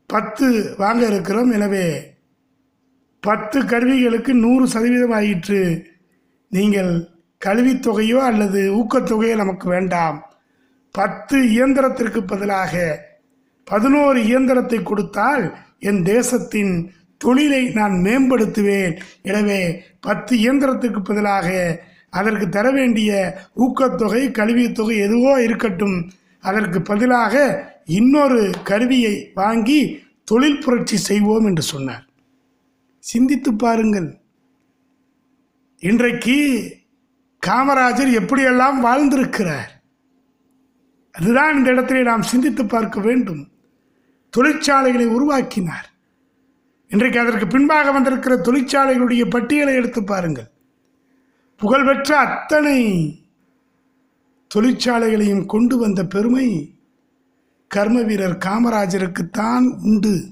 பத்து 0.06 0.46
வாங்க 0.78 1.02
இருக்கிறோம். 1.06 1.50
எனவே 1.50 1.86
பத்து 3.20 3.58
கருவிகளுக்கு 3.62 4.32
நூறு 4.44 4.64
சதவீதம் 4.66 5.14
ஆயிற்று. 5.18 5.62
நீங்கள் 6.52 6.92
கல்வித்தொகையோ 7.40 8.18
அல்லது 8.30 8.60
ஊக்கத்தொகையோ 8.80 9.36
நமக்கு 9.36 9.66
வேண்டாம். 9.68 10.18
பத்து 10.94 11.36
இயந்திரத்திற்கு 11.54 12.20
பதிலாக 12.32 12.72
பதினோரு 13.66 14.18
இயந்திரத்தை 14.30 14.78
கொடுத்தால் 14.82 15.44
என் 15.78 16.02
தேசத்தின் 16.04 16.72
தொழிலை 17.22 17.62
நான் 17.78 17.94
மேம்படுத்துவேன். 18.06 18.94
எனவே 19.22 19.60
பத்து 20.00 20.32
இயந்திரத்துக்கு 20.36 21.00
பதிலாக 21.04 21.48
அதற்கு 22.18 22.46
தர 22.48 22.66
வேண்டிய 22.70 23.10
ஊக்கத்தொகை 23.64 24.22
கல்வித்தொகை 24.38 24.96
எதுவோ 25.06 25.34
இருக்கட்டும். 25.42 25.98
அதற்கு 26.40 26.78
பதிலாக 26.90 27.34
இன்னொரு 27.98 28.40
கருவியை 28.70 29.14
வாங்கி 29.34 29.80
தொழில் 30.24 30.62
புரட்சி 30.64 30.96
செய்வோம் 31.08 31.46
என்று 31.46 31.62
சொன்னார். 31.62 32.04
சிந்தித்து 32.98 33.50
பாருங்கள். 33.54 34.10
இன்றைக்கு 35.82 36.36
காமராஜர் 37.46 38.10
எப்படியெல்லாம் 38.20 38.76
வாழ்ந்திருக்கிறார்? 38.88 39.70
அதுதான் 41.14 41.56
இந்த 41.56 41.70
இடத்திலே 41.70 42.02
நாம் 42.02 42.28
சிந்தித்து 42.32 42.64
பார்க்க 42.66 43.00
வேண்டும். 43.00 43.42
தொழிற்சாலைகளை 44.32 45.06
உருவாக்கினார். 45.16 45.88
இன்றைக்கு 46.92 47.18
அதற்கு 47.20 47.46
பின்பாக 47.46 47.92
வந்திருக்கிற 47.92 48.34
தொழிற்சாலைகளுடைய 48.36 49.30
பட்டியலை 49.30 49.74
எடுத்து 49.74 50.04
பாருங்கள். 50.04 50.48
புகழ்பெற்ற 51.56 52.18
அத்தனை 52.18 52.78
தொழிற்சாலைகளையும் 54.54 55.46
கொண்டு 55.46 55.78
வந்த 55.78 56.04
பெருமை 56.04 56.74
கர்ம 57.66 58.02
வீரர் 58.02 58.36
காமராஜருக்குத்தான் 58.46 59.66
உண்டு 59.82 60.24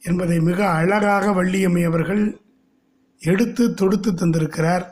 என்பதை 0.00 0.40
மிக 0.40 0.68
அழகாக 0.68 1.30
வள்ளியம்மை 1.30 1.84
அவர்கள் 1.84 2.40
எடுத்து 3.20 3.74
தொடுத்து 3.74 4.12
தந்திருக்கிறார். 4.12 4.86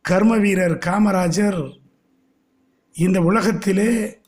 கர்ம 0.00 0.36
வீரர் 0.36 0.78
காமராஜர் 0.86 1.62
இந்த 2.94 3.20
உலகத்திலே 3.20 4.20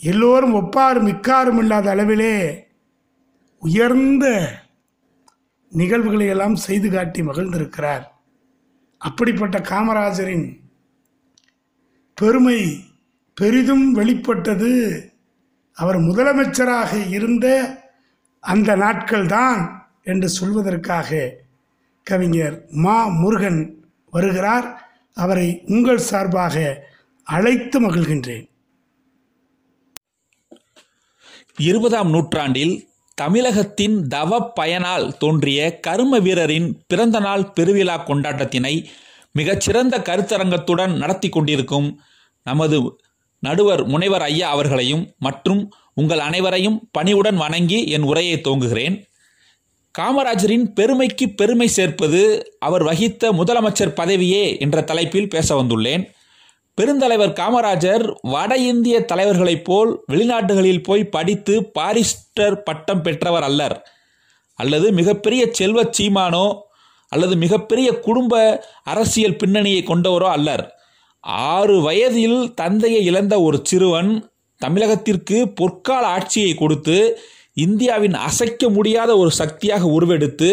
எல்லோரும் 0.00 0.54
ஒப்பாரும் 0.54 1.06
மிக்காரும் 1.06 1.58
இல்லாத 1.58 1.94
அளவிலே 1.94 2.36
உயர்ந்த 3.64 4.26
நிகழ்வுகளை 5.70 6.26
எல்லாம் 6.26 6.56
செய்து 6.56 6.90
காட்டி 6.90 7.20
மகிழ்ந்திருக்கிறார். 7.20 8.02
அப்படிப்பட்ட 8.98 9.58
காமராஜரின் 9.58 10.60
பெருமை 12.14 12.84
பெரிதும் 13.34 13.92
வெளிப்பட்டது. 13.92 14.70
அவர் 15.72 15.98
முதலமைச்சராக 15.98 17.08
இருந்த 17.08 17.46
அந்த 18.40 18.76
நாட்கள்தான் 18.76 19.82
என்று 20.02 20.28
சொல்வதற்காக 20.40 21.30
கவிஞர் 22.02 22.64
மா 22.68 23.06
முருகன் 23.06 23.84
வருகிறார். 24.10 24.66
அவரை 25.14 25.62
உங்கள் 25.66 25.98
சார்பாக 25.98 26.86
அழைத்து 27.24 27.80
மகிழ்கின்றேன். 27.80 28.48
இருபதாம் 31.58 32.10
நூற்றாண்டில் 32.10 32.88
தமிழகத்தின் 33.14 33.96
தவ 34.06 34.52
பயனால் 34.60 35.16
தோன்றிய 35.18 35.80
கரும 35.80 36.18
வீரரின் 36.18 36.68
பிறந்தநாள் 36.86 37.44
பெருவிழா 37.60 37.96
கொண்டாட்டத்தினை 38.04 38.84
மிகச்சிறந்த 39.32 39.98
கருத்தரங்கத்துடன் 39.98 40.96
நடத்தி 40.96 41.28
கொண்டிருக்கும் 41.28 42.00
நமது 42.42 42.78
நடுவர் 43.38 43.84
முனைவர் 43.84 44.22
ஐயா 44.22 44.50
அவர்களையும் 44.50 45.14
மற்றும் 45.18 45.72
உங்கள் 45.94 46.18
அனைவரையும் 46.18 46.88
பணிவுடன் 46.92 47.36
வணங்கி 47.36 47.86
என் 47.86 48.02
உரையை 48.02 48.40
துவங்குகிறேன். 48.40 48.96
காமராஜரின் 49.98 50.66
பெருமைக்கு 50.74 51.28
பெருமை 51.30 51.68
சேர்ப்பது 51.68 52.22
அவர் 52.58 52.82
வகித்த 52.82 53.32
முதலமைச்சர் 53.32 53.96
பதவியே 54.00 54.58
என்ற 54.58 54.82
தலைப்பில் 54.82 55.28
பேச 55.28 55.62
வந்துள்ளேன். 55.62 56.04
பெருந்தலைவர் 56.80 57.34
காமராஜர் 57.40 58.04
வட 58.22 58.56
இந்திய 58.56 59.04
தலைவர்களைப் 59.04 59.64
போல் 59.64 60.04
வெளிநாடுகளில் 60.12 60.82
போய் 60.82 61.04
படித்து 61.04 61.54
பாரிஸ்டர் 61.78 62.56
பட்டம் 62.64 63.02
பெற்றவர் 63.02 63.42
அல்லர். 63.42 63.76
அல்லது 64.58 64.92
மிகப்பெரிய 64.92 65.42
செல்வச் 65.50 66.00
சீமானோ 66.00 66.46
அல்லது 67.08 67.36
மிகப்பெரிய 67.36 67.98
குடும்ப 67.98 68.34
அரசியல் 68.84 69.36
பின்னணியை 69.36 69.82
கொண்டவரோ 69.82 70.28
அல்லர். 70.28 70.64
ஆறு 71.54 71.80
வயதில் 71.80 72.54
தந்தையை 72.54 73.04
இழந்த 73.04 73.40
ஒரு 73.40 73.60
சிறுவன் 73.62 74.10
தமிழகத்திற்கு 74.60 75.38
பொற்கால 75.60 76.04
ஆட்சியை 76.16 76.54
கொடுத்து 76.54 76.98
இந்தியாவின் 77.52 78.14
அசைக்க 78.28 78.68
முடியாத 78.68 79.16
ஒரு 79.16 79.30
சக்தியாக 79.30 79.86
உருவெடுத்து 79.86 80.50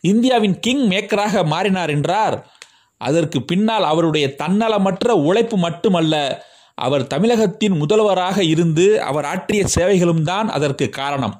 இந்தியாவின் 0.00 0.58
கிங் 0.58 0.84
மேக்கராக 0.90 1.44
மாறினார் 1.44 1.90
என்றார். 1.90 2.36
அதற்கு 3.00 3.38
பின்னால் 3.42 3.84
அவருடைய 3.84 4.26
தன்னலமற்ற 4.42 5.10
உழைப்பு 5.10 5.56
மட்டுமல்ல 5.58 6.14
அவர் 6.74 7.06
தமிழகத்தின் 7.06 7.76
முதல்வராக 7.76 8.44
இருந்து 8.44 9.02
அவர் 9.02 9.24
ஆற்றிய 9.24 9.62
சேவைகளும் 9.66 10.24
தான் 10.24 10.48
அதற்கு 10.48 10.88
காரணம். 10.88 11.34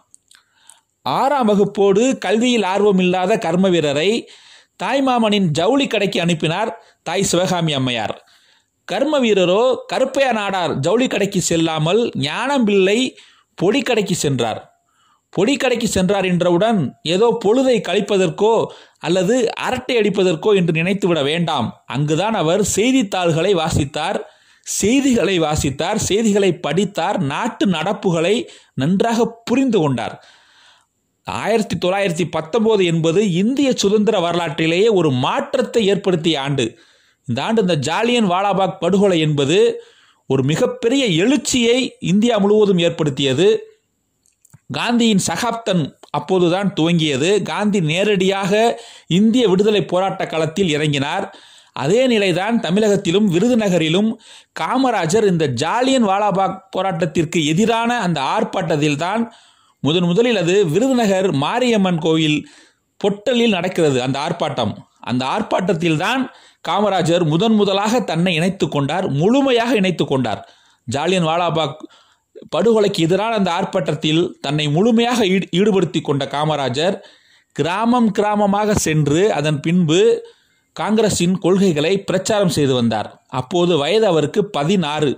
ஆறாம் 1.06 1.48
வகுப்போடு 1.48 2.02
கல்வியில் 2.18 2.62
ஆர்வமில்லாத 2.62 3.38
கர்ம 3.38 3.68
வீரரை 3.68 4.10
தாய்மாமனின் 4.82 5.48
ஜவுளி 5.58 5.86
கடைக்கு 5.86 6.18
அனுப்பினார் 6.20 6.70
தாய் 7.02 7.22
சிவகாமி 7.22 7.72
அம்மையார். 7.72 8.14
கர்ம 8.84 9.14
வீரரோ 9.20 9.62
கருப்பையா 9.92 10.30
நாடார் 10.32 10.72
ஜவுளி 10.74 11.06
கடைக்கு 11.06 11.40
செல்லாமல் 11.40 12.00
ஞானம்பிள்ளை 12.26 12.98
பொடி 13.54 13.80
கடைக்கு 13.82 14.14
சென்றார். 14.14 14.60
பொடிக்கடைக்கு 15.36 15.84
சென்றார் 15.84 16.24
என்றவுடன் 16.24 16.98
ஏதோ 17.02 17.38
பொழுதை 17.44 17.76
கழிப்பதற்கோ 17.88 18.66
அல்லது 18.98 19.54
அரட்டை 19.54 19.96
அடிப்பதற்கோ 19.96 20.54
என்று 20.54 20.72
நினைத்துவிட 20.72 21.22
வேண்டாம். 21.22 21.82
அங்குதான் 21.86 22.34
அவர் 22.34 22.62
செய்தித்தாள்களை 22.64 23.54
வாசித்தார் 23.54 24.20
செய்திகளை 24.66 25.40
வாசித்தார் 25.40 25.96
செய்திகளை 25.96 26.50
படித்தார் 26.54 27.18
நாட்டு 27.22 27.66
நடப்புகளை 27.66 28.46
நன்றாக 28.74 29.26
புரிந்து 29.44 29.78
கொண்டார். 29.78 30.24
ஆயிரத்தி 31.26 31.76
தொள்ளாயிரத்தி 31.76 32.24
பத்தொம்போது 32.36 32.84
என்பது 32.84 33.32
இந்திய 33.32 33.72
சுதந்திர 33.74 34.20
வரலாற்றிலேயே 34.20 34.88
ஒரு 34.88 35.10
மாற்றத்தை 35.10 35.86
ஏற்படுத்திய 35.86 36.40
ஆண்டு. 36.40 36.78
இந்த 37.28 37.42
ஆண்டு 37.42 37.60
இந்த 37.60 37.76
ஜாலியன் 37.76 38.30
வாலாபாக் 38.30 38.80
படுகொலை 38.80 39.20
என்பது 39.20 39.58
ஒரு 40.26 40.42
மிகப்பெரிய 40.42 41.06
எழுச்சியை 41.24 41.96
இந்தியா 42.00 42.38
முழுவதும் 42.38 42.78
ஏற்படுத்தியது. 42.78 43.48
காந்தியின் 44.70 45.22
சகாப்தன் 45.26 45.82
அப்போதுதான் 46.10 46.72
துவங்கியது. 46.80 47.42
காந்தி 47.42 47.80
நேரடியாக 47.80 48.80
இந்திய 49.06 49.48
விடுதலை 49.48 49.82
போராட்ட 49.84 50.26
களத்தில் 50.26 50.72
இறங்கினார். 50.76 51.26
அதே 51.72 52.06
நிலைதான் 52.06 52.60
தமிழகத்திலும் 52.60 53.26
விருதுநகரிலும் 53.34 54.08
காமராஜர் 54.60 55.26
இந்த 55.26 55.46
ஜாலியன் 55.46 56.06
வாலாபாக் 56.06 56.58
போராட்டத்திற்கு 56.76 57.44
எதிரான 57.44 57.98
அந்த 57.98 58.20
ஆர்ப்பாட்டத்தில்தான் 58.34 59.22
முதன் 59.80 60.02
முதலில் 60.02 60.36
அது 60.36 60.66
விருதுநகர் 60.66 61.32
மாரியம்மன் 61.32 61.98
கோயில் 61.98 62.48
பொட்டலில் 63.00 63.56
நடக்கிறது 63.56 64.02
அந்த 64.02 64.16
ஆர்ப்பாட்டம். 64.18 64.72
அந்த 65.00 65.22
ஆர்ப்பாட்டத்தில்தான் 65.26 66.22
காமராஜர் 66.68 67.24
முதன் 67.24 67.54
முதலாக 67.54 68.00
தன்னை 68.00 68.34
இணைத்து 68.34 68.68
கொண்டார் 68.68 69.08
முழுமையாக 69.10 69.74
இணைத்து 69.74 70.04
கொண்டார். 70.04 70.42
ஜாலியன் 70.84 71.26
வாலாபாக் 71.26 71.78
படுகொலைக்கு 72.48 73.00
எதிரான 73.02 73.32
அந்த 73.34 73.50
ஆர்ப்பாட்டத்தில் 73.50 74.22
தன்னை 74.40 74.66
முழுமையாக 74.68 75.26
ஈடு 75.26 75.46
ஈடுபடுத்தி 75.58 76.00
கொண்ட 76.00 76.24
காமராஜர் 76.24 76.96
கிராமம் 77.56 78.10
கிராமமாக 78.18 78.74
சென்று 78.76 79.22
அதன் 79.32 79.60
பின்பு 79.60 80.00
காங்கிரஸின் 80.76 81.36
கொள்கைகளை 81.38 81.92
பிரச்சாரம் 81.98 82.48
செய்து 82.48 82.74
வந்தார். 82.74 83.08
அப்போது 83.28 83.72
வயது 83.78 84.06
அவருக்கு 84.06 84.40
பதினாறு. 84.44 85.10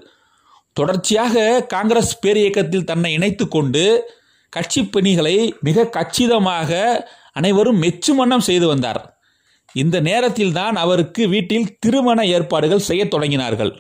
தொடர்ச்சியாக 0.72 1.64
காங்கிரஸ் 1.66 2.12
பேரியக்கத்தில் 2.20 2.84
தன்னை 2.84 3.10
இணைத்து 3.12 3.44
கொண்டு 3.48 3.84
கட்சி 4.52 4.80
பணிகளை 4.84 5.36
மிக 5.60 5.84
கச்சிதமாக 5.86 6.70
அனைவரும் 7.32 7.82
மெச்சுமன்னம் 7.82 8.46
செய்து 8.48 8.66
வந்தார். 8.66 9.00
இந்த 9.74 9.96
நேரத்தில் 10.00 10.52
தான் 10.52 10.76
அவருக்கு 10.76 11.22
வீட்டில் 11.28 11.76
திருமண 11.78 12.24
ஏற்பாடுகள் 12.26 12.86
செய்ய 12.88 13.04
தொடங்கினார்கள். 13.04 13.72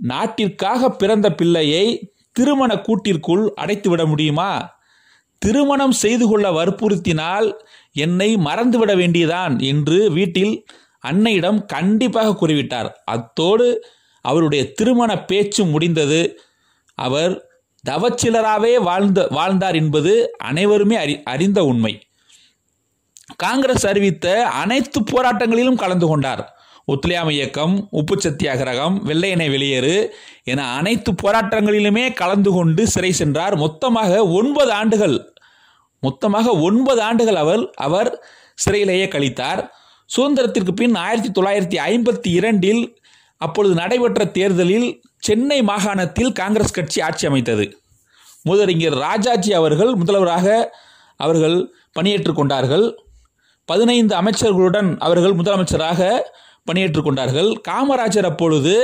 நாட்டிற்காக 0.00 0.88
பிறந்த 0.90 1.26
பிள்ளையை 1.32 1.84
திருமண 2.36 2.72
கூட்டிற்குள் 2.78 3.44
அடைத்துவிட 3.60 4.02
முடியுமா? 4.06 4.50
திருமணம் 5.42 5.94
செய்து 6.02 6.24
கொள்ள 6.28 6.46
வற்புறுத்தினால் 6.50 7.48
என்னை 7.92 8.28
மறந்துவிட 8.36 8.92
வேண்டியதான் 8.96 9.54
என்று 9.62 9.98
வீட்டில் 10.12 10.54
அன்னையிடம் 11.04 11.58
கண்டிப்பாக 11.66 12.34
கூறிவிட்டார். 12.34 12.88
அத்தோடு 13.04 13.66
அவருடைய 14.24 14.62
திருமண 14.72 15.10
பேச்சு 15.24 15.64
முடிந்தது. 15.64 16.20
அவர் 16.98 17.34
தவச்சிலராகவே 17.84 18.72
வாழ்ந்த 18.80 19.26
வாழ்ந்தார் 19.30 19.74
என்பது 19.74 20.12
அனைவருமே 20.38 20.96
அறி 20.96 21.14
அறிந்த 21.22 21.60
உண்மை. 21.64 21.92
காங்கிரஸ் 23.36 23.86
அறிவித்த 23.86 24.26
அனைத்து 24.62 25.00
போராட்டங்களிலும் 25.00 25.82
கலந்து 25.84 26.06
கொண்டார். 26.06 26.44
ஒத்துழையாமை 26.88 27.34
இயக்கம் 27.34 27.74
உப்பு 27.90 28.14
சத்தியாகிரகம் 28.16 28.96
வெள்ளையனை 29.04 29.46
வெளியேறு 29.54 29.94
என 30.50 30.64
அனைத்து 30.78 31.10
போராட்டங்களிலுமே 31.22 32.04
கலந்து 32.12 32.50
கொண்டு 32.56 32.82
சிறை 32.94 33.12
சென்றார். 33.12 33.54
மொத்தமாக 33.56 34.26
ஒன்பது 34.40 34.72
ஆண்டுகள் 34.80 35.16
மொத்தமாக 36.00 36.50
ஒன்பது 36.66 37.00
ஆண்டுகள் 37.02 37.38
அவர் 37.44 37.62
அவர் 37.86 38.10
சிறையிலேயே 38.58 39.06
கழித்தார். 39.14 39.62
சுதந்திரத்திற்கு 40.16 40.72
பின் 40.80 40.94
ஆயிரத்தி 40.94 41.30
தொள்ளாயிரத்தி 41.30 41.78
ஐம்பத்தி 41.90 42.30
இரண்டில் 42.38 42.82
அப்பொழுது 43.36 43.74
நடைபெற்ற 43.74 44.24
தேர்தலில் 44.36 44.88
சென்னை 45.18 45.58
மாகாணத்தில் 45.62 46.30
காங்கிரஸ் 46.32 46.76
கட்சி 46.76 47.00
ஆட்சி 47.00 47.26
அமைத்தது. 47.26 47.64
முதலறிஞர் 48.48 48.98
ராஜாஜி 48.98 49.52
அவர்கள் 49.52 49.92
முதல்வராக 49.94 50.46
அவர்கள் 51.16 51.56
பணியேற்றுக் 51.92 52.36
கொண்டார்கள். 52.36 52.86
பதினைந்து 53.64 54.14
அமைச்சர்களுடன் 54.16 54.90
அவர்கள் 54.98 55.34
முதலமைச்சராக 55.34 56.00
பணியேற்றுக் 56.64 57.04
கொண்டார்கள். 57.04 57.50
காமராஜர் 57.68 58.30
அப்பொழுது 58.32 58.74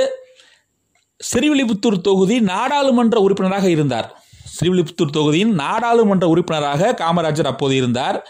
ஸ்ரீவில்லிபுத்தூர் 1.31 2.01
தொகுதி 2.01 2.41
நாடாளுமன்ற 2.41 3.19
உறுப்பினராக 3.19 3.69
இருந்தார். 3.69 4.23
ஸ்ரீவில்லிபுத்தூர் 4.55 5.09
தொகுதியின் 5.11 5.53
நாடாளுமன்ற 5.53 6.27
உறுப்பினராக 6.27 6.95
காமராஜர் 6.97 7.45
அப்போது 7.45 7.75
இருந்தார். 7.75 8.27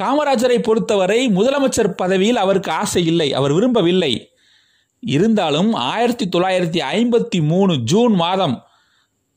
காமராஜரை 0.00 0.58
பொறுத்தவரை 0.62 1.28
முதலமைச்சர் 1.28 1.88
பதவியில் 1.88 2.36
அவருக்கு 2.36 2.70
ஆசை 2.70 3.06
இல்லை 3.06 3.34
அவர் 3.34 3.52
விரும்பவில்லை. 3.52 4.30
இருந்தாலும் 5.00 5.72
ஆயிரத்தி 5.72 6.28
தொள்ளாயிரத்தி 6.28 6.80
ஐம்பத்தி 6.92 7.46
மூணு 7.46 7.76
ஜூன் 7.76 8.14
மாதம் 8.14 8.62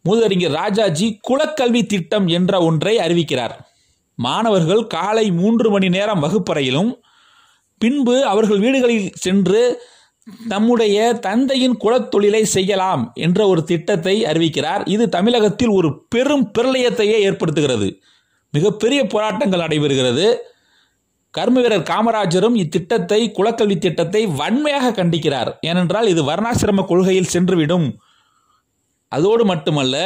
மூதறிஞர் 0.09 0.51
ராஜாஜி 0.51 1.19
குலக்கல்வி 1.29 1.85
திட்டம் 1.85 2.27
என்ற 2.27 2.61
ஒன்றை 2.61 2.97
அறிவிக்கிறார். 2.97 3.55
மாணவர்கள் 4.15 4.87
காலை 4.87 5.31
மூன்று 5.31 5.69
மணி 5.69 5.89
நேரம் 5.89 6.19
வகுப்பறையிலும் 6.19 7.03
பின்பு 7.77 8.25
அவர்கள் 8.25 8.59
வீடுகளில் 8.59 9.11
சென்று 9.15 9.81
நம்முடைய 10.45 11.13
தந்தையின் 11.13 11.77
குலத்தொழிலை 11.83 12.41
செய்யலாம் 12.41 13.11
என்ற 13.13 13.47
ஒரு 13.47 13.63
திட்டத்தை 13.63 14.23
அறிவிக்கிறார். 14.23 14.89
இது 14.89 15.09
தமிழகத்தில் 15.09 15.69
ஒரு 15.69 16.05
பெரும் 16.07 16.51
பிரளயத்தையே 16.59 17.17
ஏற்படுத்துகிறது. 17.27 17.99
மிகப்பெரிய 18.51 19.07
போராட்டங்கள் 19.07 19.59
நடைபெறுகிறது. 19.59 20.35
கர்ம 21.31 21.61
வீரர் 21.61 21.89
காமராஜரும் 21.89 22.55
இத்திட்டத்தை 22.55 23.31
குலக்கல்வி 23.31 23.77
திட்டத்தை 23.77 24.25
வன்மையாக 24.25 25.03
கண்டிக்கிறார். 25.03 25.53
ஏனென்றால் 25.61 26.07
இது 26.07 26.23
வர்ணாசிரம 26.23 26.85
கொள்கையில் 26.85 27.31
சென்றுவிடும். 27.33 27.93
அதோடு 29.07 29.45
மட்டுமல்ல 29.45 29.97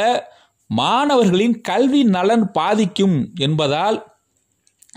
மாணவர்களின் 0.66 1.60
கல்வி 1.60 2.02
நலன் 2.04 2.50
பாதிக்கும் 2.50 3.30
என்பதால் 3.36 4.06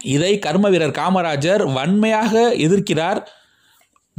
இதை 0.03 0.39
கர்ம 0.39 0.69
வீரர் 0.69 0.97
காமராஜர் 0.97 1.73
வன்மையாக 1.73 2.51
எதிர்க்கிறார். 2.55 3.19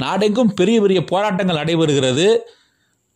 நாடெங்கும் 0.01 0.53
பெரிய 0.53 0.81
பெரிய 0.81 1.03
போராட்டங்கள் 1.03 1.59
நடைபெறுகிறது. 1.63 2.37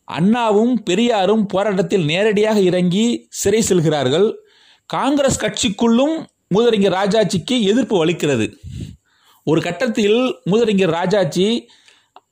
அண்ணாவும் 0.03 0.83
பெரியாரும் 0.83 1.45
போராட்டத்தில் 1.45 2.05
நேரடியாக 2.05 2.59
இறங்கி 2.59 3.27
சிறை 3.29 3.61
செல்கிறார்கள். 3.61 4.37
காங்கிரஸ் 4.85 5.41
கட்சிக்குள்ளும் 5.41 6.15
மூதறிஞர் 6.55 6.95
ராஜாஜிக்கு 6.99 7.61
எதிர்ப்பு 7.61 8.05
வலிக்கிறது. 8.05 8.53
ஒரு 9.43 9.61
கட்டத்தில் 9.61 10.35
மூதறிஞர் 10.51 10.89
ராஜாஜி 10.89 11.67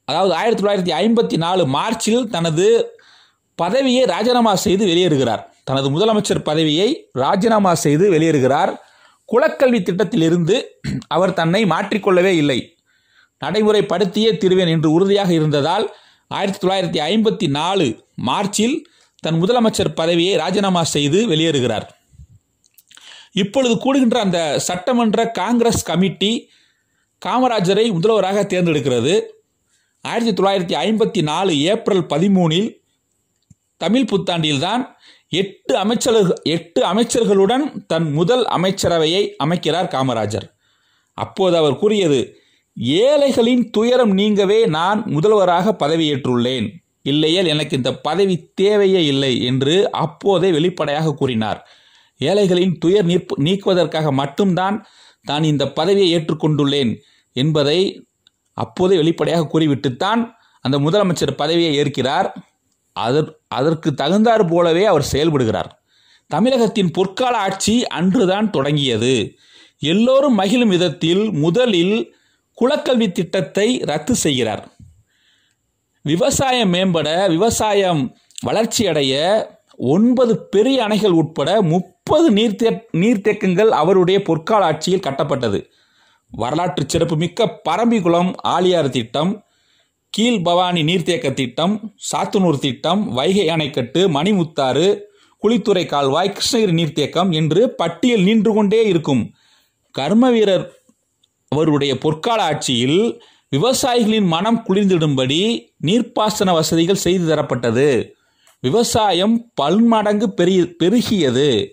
அதாவது 0.05 0.33
ஆயிரத்தி 0.33 0.63
தொள்ளாயிரத்தி 0.63 0.95
ஐம்பத்தி 0.95 1.37
நாலு 1.37 1.67
மார்ச்சில் 1.67 2.29
தனது 2.29 2.95
பதவியை 3.55 4.05
ராஜினாமா 4.05 4.55
செய்து 4.55 4.85
வெளியேறுகிறார். 4.85 5.53
தனது 5.63 5.87
முதலமைச்சர் 5.89 6.43
பதவியை 6.43 7.09
ராஜினாமா 7.11 7.73
செய்து 7.73 8.11
வெளியேறுகிறார். 8.11 8.71
குலக்கல்வி 9.33 9.81
திட்டத்திலிருந்து 9.81 10.55
அவர் 11.07 11.33
தன்னை 11.33 11.65
மாற்றிக்கொள்ளவே 11.65 12.33
இல்லை. 12.35 12.75
நடைமுறைப்படுத்தியே 13.41 14.31
திருவேன் 14.43 14.67
என்று 14.67 14.91
உறுதியாக 14.91 15.33
இருந்ததால் 15.33 15.95
ஆயிரத்தி 16.27 16.67
தொள்ளாயிரத்தி 16.67 16.99
ஐம்பத்தி 17.11 17.47
நாலு 17.47 18.05
மார்ச்சில் 18.15 18.87
தன் 19.19 19.43
முதலமைச்சர் 19.43 19.95
பதவியை 19.95 20.35
ராஜினாமா 20.35 20.83
செய்து 20.83 21.27
வெளியேறுகிறார். 21.27 21.87
இப்பொழுது 23.31 23.75
கூடுகின்ற 23.75 24.17
அந்த 24.17 24.59
சட்டமன்ற 24.59 25.31
காங்கிரஸ் 25.31 25.83
கமிட்டி 25.83 26.49
காமராஜரை 27.25 27.91
முதல்வராக 27.91 28.41
தேர்ந்தெடுக்கிறது. 28.41 29.21
ஆயிரத்தி 30.01 30.43
தொள்ளாயிரத்தி 30.43 30.75
ஐம்பத்தி 30.85 31.21
நாலு 31.21 31.59
ஏப்ரல் 31.61 32.05
பதிமூனில் 32.05 32.69
தமிழ் 33.77 34.07
புத்தாண்டில்தான் 34.11 34.83
எட்டு 35.27 35.77
அமைச்சர்கள் 35.77 36.37
எட்டு 36.43 36.81
அமைச்சர்களுடன் 36.93 37.85
தன் 37.85 38.11
முதல் 38.11 38.45
அமைச்சரவையை 38.45 39.23
அமைக்கிறார் 39.43 39.87
காமராஜர். 39.87 40.47
அப்போது 41.13 41.57
அவர் 41.57 41.77
கூறியது 41.77 42.19
ஏழைகளின் 42.77 43.69
துயரம் 43.69 44.17
நீங்கவே 44.17 44.67
நான் 44.67 45.03
முதல்வராக 45.05 45.75
பதவியேற்றுள்ளேன். 45.79 46.69
இல்லையேல் 47.03 47.45
எனக்கு 47.45 47.77
இந்த 47.77 47.95
பதவி 47.95 48.51
தேவையே 48.53 49.05
இல்லை 49.05 49.43
என்று 49.43 49.91
அப்போதே 49.91 50.51
வெளிப்படையாக 50.51 51.13
கூறினார். 51.13 51.67
ஏழைகளின் 52.17 52.77
துயர் 52.77 53.05
நீர்ப்பு 53.05 53.35
நீக்குவதற்காக 53.43 54.11
மட்டும்தான் 54.11 54.85
தான் 55.23 55.43
இந்த 55.43 55.71
பதவியை 55.71 56.17
ஏற்றுக்கொண்டுள்ளேன் 56.17 56.97
என்பதை 57.33 58.07
அப்போதே 58.53 58.95
வெளிப்படையாக 58.95 59.47
கூறிவிட்டுத்தான் 59.47 60.33
அந்த 60.61 60.79
முதலமைச்சர் 60.79 61.31
பதவியை 61.31 61.75
ஏற்கிறார். 61.75 62.35
அதற் 62.93 63.37
அதற்கு 63.47 63.93
தகுந்தாறு 63.93 64.45
போலவே 64.45 64.85
அவர் 64.85 65.07
செயல்படுகிறார். 65.11 65.69
தமிழகத்தின் 66.27 66.91
பொற்கால 66.97 67.33
ஆட்சி 67.45 67.87
அன்றுதான் 67.87 68.49
தொடங்கியது. 68.49 69.35
எல்லோரும் 69.79 70.33
மகிழும் 70.33 70.69
விதத்தில் 70.69 71.31
முதலில் 71.31 72.15
குலக்கல்வி 72.61 73.11
திட்டத்தை 73.11 73.67
ரத்து 73.89 74.15
செய்கிறார். 74.15 74.63
விவசாயம் 76.05 76.73
மேம்பட 76.73 77.29
விவசாயம் 77.29 78.15
வளர்ச்சியடைய 78.45 79.13
ஒன்பது 79.75 80.33
பெரிய 80.45 80.77
அணைகள் 80.87 81.15
உட்பட 81.21 81.61
முப்பது 81.61 82.31
நீர்த்தே 82.31 82.69
நீர்த்தேக்கங்கள் 82.97 83.69
அவருடைய 83.81 84.19
பொற்கால 84.19 84.67
ஆட்சியில் 84.69 85.05
கட்டப்பட்டது. 85.07 85.59
வரலாற்று 86.31 86.83
சிறப்புமிக்க 86.87 87.61
பரம்பிக்குளம் 87.69 88.33
ஆலியார் 88.47 88.89
திட்டம் 88.89 89.31
கீழ் 90.09 90.41
பவானி 90.41 90.81
நீர்த்தேக்க 90.83 91.33
திட்டம் 91.33 91.93
சாத்தனூர் 92.11 92.59
திட்டம் 92.59 93.01
வைகை 93.13 93.47
அணைக்கட்டு 93.47 94.01
மணிமுத்தாறு 94.15 94.87
குளித்துறை 95.43 95.85
கால்வாய் 95.85 96.33
கிருஷ்ணகிரி 96.35 96.73
நீர்த்தேக்கம் 96.79 97.29
என்று 97.31 97.61
பட்டியல் 97.69 98.21
நின்று 98.21 98.53
கொண்டே 98.53 98.81
இருக்கும். 98.87 99.23
கர்ம 99.95 100.29
வீரர் 100.29 100.65
அவருடைய 101.55 101.93
பொற்கால 101.93 102.39
ஆட்சியில் 102.39 103.23
விவசாயிகளின் 103.55 104.25
மனம் 104.25 104.63
குளிர்ந்திடும்படி 104.67 105.67
நீர்ப்பாசன 105.83 106.51
வசதிகள் 106.53 106.95
செய்து 106.95 107.35
தரப்பட்டது. 107.35 108.11
விவசாயம் 108.59 109.51
பல்மடங்கு 109.61 110.23
பெரிய 110.23 110.61
பெருகியது. 110.61 111.71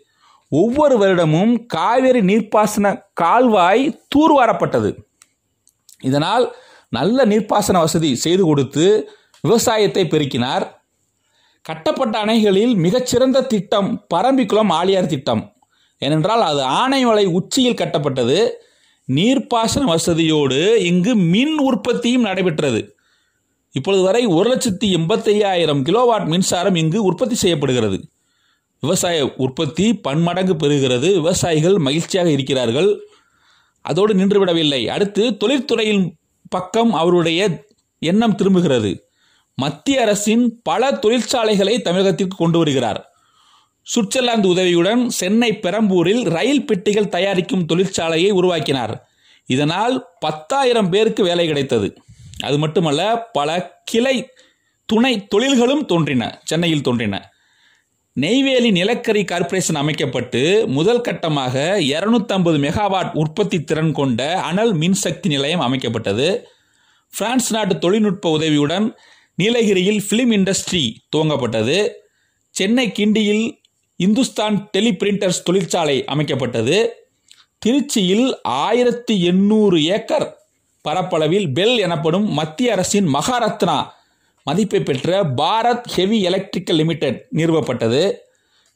ஒவ்வொரு 0.49 0.95
வருடமும் 0.99 1.67
காவிரி 1.67 2.21
நீர்ப்பாசன 2.21 3.03
கால்வாய் 3.13 4.01
தூர்வாரப்பட்டது. 4.15 4.95
இதனால் 6.03 6.57
நல்ல 6.89 7.25
நீர்ப்பாசன 7.27 7.73
வசதி 7.73 8.15
செய்து 8.15 8.45
கொடுத்து 8.45 9.11
விவசாயத்தை 9.41 10.05
பெருக்கினார். 10.05 10.67
கட்டப்பட்ட 11.63 12.25
அணைகளில் 12.25 12.75
மிகச்சிறந்த 12.77 13.43
திட்டம் 13.43 14.07
பரம்பிக்குளம் 14.15 14.73
ஆழியார் 14.73 15.07
திட்டம். 15.07 15.57
ஏனென்றால் 15.99 16.41
அது 16.41 16.63
ஆனைமலை 16.81 17.25
உச்சியில் 17.27 17.81
கட்டப்பட்டது. 17.83 18.67
நீர்ப்பாசன 19.09 19.97
வசதியோடு 19.97 20.75
இங்கு 20.75 21.15
மின் 21.15 21.59
உற்பத்தியும் 21.59 22.23
நடைபெற்றது. 22.23 22.97
இப்பொழுது 23.73 24.03
வரை 24.03 24.27
ஒரு 24.27 24.55
லட்சத்தி 24.55 24.85
எண்பத்தையாயிரம் 24.85 25.83
கிலோவாட் 25.83 26.27
மின்சாரம் 26.27 26.75
இங்கு 26.75 27.03
உற்பத்தி 27.03 27.35
செய்யப்படுகிறது. 27.35 28.09
விவசாய 28.81 29.35
உற்பத்தி 29.37 29.95
பன்மடங்கு 29.95 30.55
பெறுகிறது. 30.55 31.01
விவசாயிகள் 31.01 31.79
மகிழ்ச்சியாக 31.79 32.31
இருக்கிறார்கள். 32.31 33.01
அதோடு 33.81 34.15
நின்றுவிடவில்லை. 34.15 34.87
அடுத்து 34.87 35.37
தொழில்துறையின் 35.41 36.11
பக்கம் 36.49 36.93
அவருடைய 36.93 37.65
எண்ணம் 37.99 38.35
திரும்புகிறது. 38.35 39.11
மத்திய 39.55 40.01
அரசின் 40.01 40.61
பல 40.63 40.91
தொழிற்சாலைகளை 40.91 41.79
தமிழகத்திற்கு 41.79 42.37
கொண்டு 42.37 42.59
வருகிறார். 42.59 43.18
சுவிட்சர்லாந்து 43.95 44.45
உதவியுடன் 44.45 45.09
சென்னை 45.09 45.59
பெரம்பூரில் 45.59 46.23
ரயில் 46.23 46.67
பெட்டிகள் 46.67 47.09
தயாரிக்கும் 47.09 47.67
தொழிற்சாலையை 47.67 48.31
உருவாக்கினார். 48.31 49.09
இதனால் 49.47 50.07
பத்தாயிரம் 50.19 50.91
பேருக்கு 50.91 51.23
வேலை 51.23 51.47
கிடைத்தது. 51.47 51.97
அது 52.41 52.59
மட்டுமல்ல 52.59 53.29
பல 53.33 53.81
கிளை 53.85 54.29
துணை 54.85 55.27
தொழில்களும் 55.27 55.85
தோன்றின 55.85 56.41
சென்னையில் 56.45 56.83
தோன்றின. 56.83 57.31
நெய்வேலி 58.13 58.71
நிலக்கரி 58.71 59.25
கார்ப்பரேஷன் 59.25 59.77
அமைக்கப்பட்டு 59.77 60.65
முதல் 60.67 61.01
கட்டமாக 61.01 61.79
இருநூத்தம்பது 61.81 62.59
மெகாவாட் 62.59 63.11
உற்பத்தி 63.13 63.65
திறன் 63.65 63.93
கொண்ட 63.93 64.41
அனல் 64.41 64.79
மின்சக்தி 64.79 65.27
நிலையம் 65.27 65.61
அமைக்கப்பட்டது. 65.61 66.43
பிரான்ஸ் 67.17 67.53
நாட்டு 67.53 67.79
தொழில்நுட்ப 67.79 68.31
உதவியுடன் 68.31 68.97
நீலகிரியில் 69.35 70.03
ஃபிலிம் 70.11 70.39
இண்டஸ்ட்ரி 70.39 70.95
துவங்கப்பட்டது. 71.17 71.89
சென்னை 72.51 72.93
கிண்டியில் 72.99 73.58
இந்துஸ்தான் 73.99 74.71
டெலிபிரிண்டர்ஸ் 74.77 75.43
தொழிற்சாலை 75.45 76.05
அமைக்கப்பட்டது. 76.05 76.87
திருச்சியில் 77.67 78.33
ஆயிரத்தி 78.43 79.23
எண்ணூறு 79.23 79.85
ஏக்கர் 79.85 80.43
பரப்பளவில் 80.89 81.53
பெல் 81.53 81.79
எனப்படும் 81.79 82.33
மத்திய 82.33 82.73
அரசின் 82.73 83.15
மகாரத்னா 83.15 83.87
மதிப்பை 84.45 84.81
பெற்ற 84.81 85.25
பாரத் 85.25 85.85
ஹெவி 85.85 86.23
எலக்ட்ரிக்கல் 86.23 86.77
லிமிடெட் 86.77 87.27
நிறுவப்பட்டது. 87.35 88.13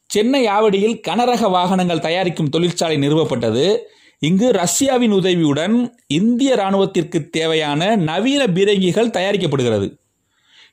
சென்னை 0.06 0.46
ஆவடியில் 0.46 1.00
கனரக 1.08 1.50
வாகனங்கள் 1.50 1.98
தயாரிக்கும் 1.98 2.48
தொழிற்சாலை 2.48 2.96
நிறுவப்பட்டது. 2.96 3.78
இங்கு 4.18 4.52
ரஷ்யாவின் 4.52 5.12
உதவியுடன் 5.12 5.98
இந்திய 6.06 6.54
இராணுவத்திற்கு 6.54 7.30
தேவையான 7.30 7.96
நவீன 7.96 8.46
பீரங்கிகள் 8.46 9.08
தயாரிக்கப்படுகிறது. 9.08 9.98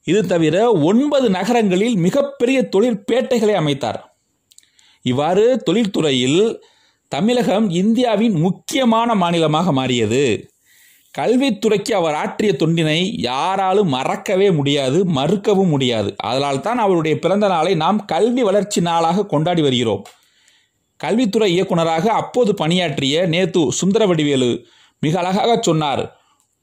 இது 0.03 0.25
தவிர 0.25 0.71
ஒன்பது 0.71 1.29
நகரங்களில் 1.29 1.95
மிகப்பெரிய 1.95 2.69
தொழிற்பேட்டைகளை 2.75 3.53
அமைத்தார். 3.53 4.08
இவ்வாறு 5.05 5.63
தொழில்துறையில் 5.63 6.59
தமிழகம் 7.07 7.69
இந்தியாவின் 7.69 8.33
முக்கியமான 8.33 9.15
மாநிலமாக 9.15 9.71
மாறியது. 9.71 10.23
கல்வித்துறைக்கு 11.15 11.93
அவர் 11.93 12.13
ஆற்றிய 12.13 12.51
தொண்டினை 12.59 12.99
யாராலும் 13.21 13.89
மறக்கவே 13.89 14.51
முடியாது 14.51 15.05
மறுக்கவும் 15.05 15.69
முடியாது. 15.69 16.15
அதனால் 16.17 16.61
தான் 16.61 16.77
அவருடைய 16.77 17.19
பிறந்த 17.19 17.47
நாளை 17.47 17.75
நாம் 17.75 18.05
கல்வி 18.05 18.43
வளர்ச்சி 18.43 18.81
நாளாக 18.81 19.25
கொண்டாடி 19.25 19.61
வருகிறோம். 19.61 20.03
கல்வித்துறை 20.97 21.51
இயக்குனராக 21.53 22.05
அப்போது 22.11 22.53
பணியாற்றிய 22.53 23.25
நேத்து 23.27 23.71
சுந்தரவடிவேலு 23.81 24.51
மிக 24.99 25.19
அழகாக 25.19 25.51
சொன்னார் 25.61 26.03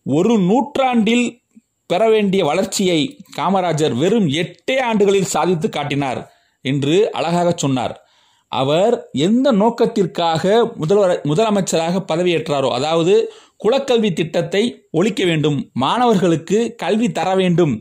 ஒரு 0.06 0.38
நூற்றாண்டில் 0.38 1.42
பெற 1.86 2.08
வேண்டிய 2.08 2.44
வளர்ச்சியை 2.44 3.00
காமராஜர் 3.36 3.94
வெறும் 3.94 4.26
எட்டே 4.26 4.80
ஆண்டுகளில் 4.80 5.24
சாதித்து 5.24 5.68
காட்டினார் 5.68 6.20
என்று 6.64 7.10
அழகாக 7.12 7.48
சொன்னார். 7.56 7.94
அவர் 8.52 9.10
எந்த 9.12 9.52
நோக்கத்திற்காக 9.52 10.72
முதல்வர் 10.74 11.20
முதலமைச்சராக 11.24 12.02
பதவியேற்றாரோ 12.12 12.68
அதாவது 12.70 13.14
குலக்கல்வி 13.64 14.12
திட்டத்தை 14.12 14.62
ஒழிக்க 14.90 15.24
வேண்டும் 15.24 15.70
மாணவர்களுக்கு 15.72 16.74
கல்வி 16.76 17.12
தர 17.12 17.34
வேண்டும் 17.34 17.74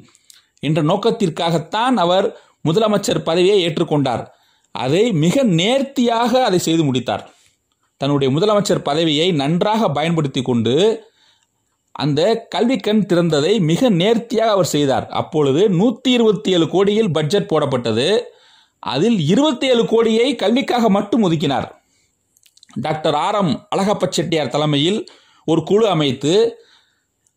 என்ற 0.59 0.81
நோக்கத்திற்காகத்தான் 0.81 1.95
அவர் 1.95 2.27
முதலமைச்சர் 2.69 3.21
பதவியை 3.23 3.57
ஏற்றுக்கொண்டார். 3.65 4.23
அதை 4.71 5.11
மிக 5.13 5.43
நேர்த்தியாக 5.43 6.43
அதை 6.43 6.59
செய்து 6.59 6.83
முடித்தார். 6.83 7.23
தன்னுடைய 7.97 8.29
முதலமைச்சர் 8.39 8.81
பதவியை 8.83 9.31
நன்றாக 9.31 9.89
பயன்படுத்தி 9.89 10.41
கொண்டு 10.41 10.75
அந்த 11.91 12.21
கல்வி 12.49 12.77
கண் 12.77 13.05
திறந்ததை 13.13 13.59
மிக 13.59 13.89
நேர்த்தியாக 13.89 14.51
அவர் 14.51 14.65
செய்தார். 14.65 15.05
அப்பொழுது 15.09 15.69
நூற்றி 15.69 16.11
இருபத்தி 16.11 16.51
ஏழு 16.51 16.69
கோடியில் 16.69 17.11
பட்ஜெட் 17.11 17.47
போடப்பட்டது. 17.47 18.07
அதில் 18.93 19.17
இருபத்தி 19.31 19.65
ஏழு 19.71 19.83
கோடியை 19.85 20.27
கல்விக்காக 20.43 20.89
மட்டும் 20.97 21.23
ஒதுக்கினார். 21.27 21.67
Doctor 22.85 23.17
R 23.25 23.37
M 23.41 23.53
Alagappa 23.73 24.07
Chettiar 24.09 24.53
தலைமையில் 24.55 24.99
ஒரு 25.47 25.61
குழு 25.63 25.85
அமைத்து 25.95 26.33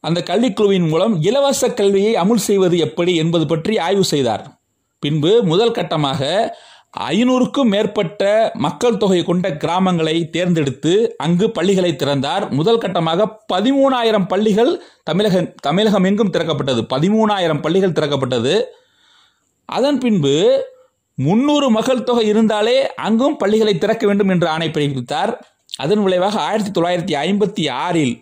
அந்த 0.05 0.21
கல்விக்குழுவின் 0.31 0.89
மூலம் 0.89 1.15
இலவச 1.23 1.69
கல்வியை 1.81 2.13
அமுல் 2.23 2.47
செய்வது 2.49 2.77
எப்படி 2.87 3.13
என்பது 3.17 3.47
பற்றி 3.47 3.75
ஆய்வு 3.87 4.05
செய்தார். 4.05 4.45
பின்பு 5.03 5.33
முதல் 5.43 5.77
கட்டமாக 5.79 6.21
ஐநூறுக்கும் 7.11 7.71
மேற்பட்ட 7.73 8.23
மக்கள் 8.65 9.01
தொகை 9.03 9.21
கொண்ட 9.25 9.47
கிராமங்களை 9.65 10.15
தேர்ந்தெடுத்து 10.37 10.93
அங்கு 11.17 11.47
பள்ளிகளை 11.57 11.93
திறந்தார். 11.97 12.45
முதல் 12.59 12.81
கட்டமாக 12.85 13.27
பதிமூணாயிரம் 13.53 14.29
பள்ளிகள் 14.29 14.73
தமிழக 15.05 15.43
தமிழகம் 15.61 16.05
எங்கும் 16.05 16.33
திறக்கப்பட்டது. 16.37 16.83
பதிமூணாயிரம் 16.95 17.61
பள்ளிகள் 17.61 17.97
திறக்கப்பட்டது. 17.99 18.55
அதன் 19.69 19.99
பின்பு 19.99 20.35
முன்னூறு 21.25 21.67
மக்கள் 21.71 22.03
தொகை 22.03 22.27
இருந்தாலே 22.27 22.95
அங்கும் 22.95 23.37
பள்ளிகளை 23.37 23.79
திறக்க 23.79 24.07
வேண்டும் 24.07 24.29
என்று 24.29 24.49
ஆணை 24.49 24.69
பிறப்பித்தார். 24.69 25.33
அதன் 25.77 26.03
விளைவாக 26.03 26.41
ஆயிரத்தி 26.41 26.81
தொள்ளாயிரத்தி 26.81 27.15
ஐம்பத்தி 27.21 27.65
ஆறில் 27.71 28.15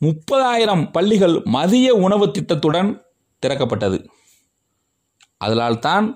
முப்பதாயிரம் 0.00 0.90
பள்ளிகள் 0.92 1.34
மதிய 1.44 1.94
உணவு 1.94 2.30
திட்டத்துடன் 2.30 2.90
திறக்கப்பட்டது. 3.38 3.98
அதனால்தான் 5.36 6.06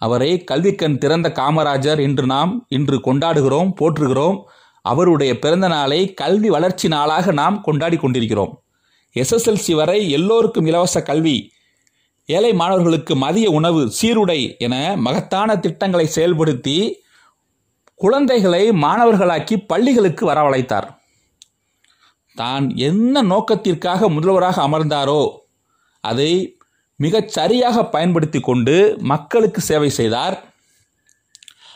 அவரை 0.00 0.44
கல்விக்கண் 0.44 0.98
திறந்த 0.98 1.28
காமராஜர் 1.34 2.00
என்று 2.00 2.26
நாம் 2.26 2.66
இன்று 2.68 2.96
கொண்டாடுகிறோம் 2.98 3.72
போற்றுகிறோம். 3.80 4.38
அவருடைய 4.82 5.38
பிறந்த 5.38 5.68
நாளை 5.68 6.00
கல்வி 6.14 6.50
வளர்ச்சி 6.50 6.88
நாளாக 6.88 7.32
நாம் 7.32 7.60
கொண்டாடி 7.60 7.96
கொண்டிருக்கிறோம். 7.96 8.52
எஸ்எஸ்எல்சி 9.14 9.74
வரை 9.74 10.10
எல்லோருக்கும் 10.10 10.66
இலவச 10.66 11.02
கல்வி 11.02 11.36
ஏழை 12.28 12.52
மாணவர்களுக்கு 12.52 13.16
மதிய 13.16 13.50
உணவு 13.50 13.80
சீருடை 13.90 14.40
என 14.58 14.74
மகத்தான 14.96 15.56
திட்டங்களை 15.58 16.06
செயல்படுத்தி 16.14 16.76
குழந்தைகளை 18.00 18.70
மாணவர்களாக்கி 18.84 19.56
பள்ளிகளுக்கு 19.66 20.22
வரவழைத்தார். 20.30 20.86
தான் 22.34 22.64
என்ன 22.88 23.22
நோக்கத்திற்காக 23.22 24.08
முதல்வராக 24.08 24.56
அமர்ந்தாரோ 24.68 25.22
அதை 26.00 26.56
மிகச் 26.96 27.28
சரியாக 27.28 27.84
பயன்படுத்தி 27.84 28.40
கொண்டு 28.40 28.96
மக்களுக்கு 29.12 29.60
சேவை 29.60 29.90
செய்தார். 29.90 30.36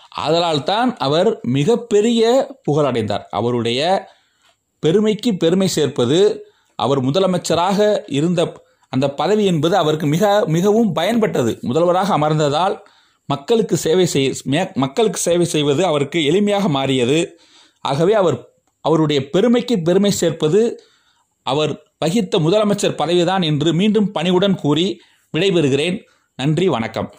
ஆதலால் 0.08 0.64
தான் 0.64 0.96
அவர் 0.96 1.40
மிகப்பெரிய 1.42 2.22
புகழடைந்தார். 2.66 3.24
அவருடைய 3.30 3.80
பெருமைக்கு 4.82 5.30
பெருமை 5.36 5.68
சேர்ப்பது 5.68 6.18
அவர் 6.78 7.00
முதலமைச்சராக 7.00 7.78
இருந்த 8.08 8.40
அந்த 8.88 9.06
பதவி 9.20 9.44
என்பது 9.44 9.76
அவருக்கு 9.76 10.06
மிக 10.06 10.44
மிகவும் 10.46 10.94
பயன்பட்டது. 10.96 11.52
முதல்வராக 11.60 12.18
அமர்ந்ததால் 12.18 12.76
மக்களுக்கு 13.28 13.76
சேவை 13.76 14.06
செய் 14.06 14.34
மக்களுக்கு 14.74 15.20
சேவை 15.20 15.46
செய்வது 15.54 15.82
அவருக்கு 15.84 16.18
எளிமையாக 16.30 16.68
மாறியது. 16.68 17.18
ஆகவே 17.84 18.12
அவர் 18.12 18.36
அவருடைய 18.80 19.20
பெருமைக்கு 19.30 19.74
பெருமை 19.82 20.10
சேர்ப்பது 20.10 20.60
அவர் 21.42 21.72
வகித்த 21.98 22.38
முதலமைச்சர் 22.38 22.98
பதவிதான் 23.02 23.44
என்று 23.44 23.72
மீண்டும் 23.72 24.12
பணிவுடன் 24.12 24.56
கூறி 24.64 24.86
விடைபெறுகிறேன். 25.36 25.98
நன்றி 26.36 26.68
வணக்கம். 26.68 27.10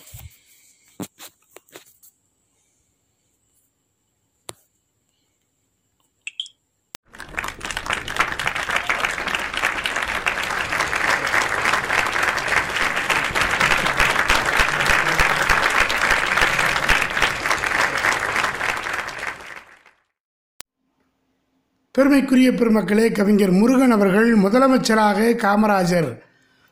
பெருமைக்குரிய 21.99 22.51
பெருமக்களே 22.51 23.11
கவிஞர் 23.11 23.51
முருகன் 23.51 23.91
அவர்கள் 23.91 24.37
முதலமைச்சராக 24.37 25.35
காமராஜர் 25.35 26.19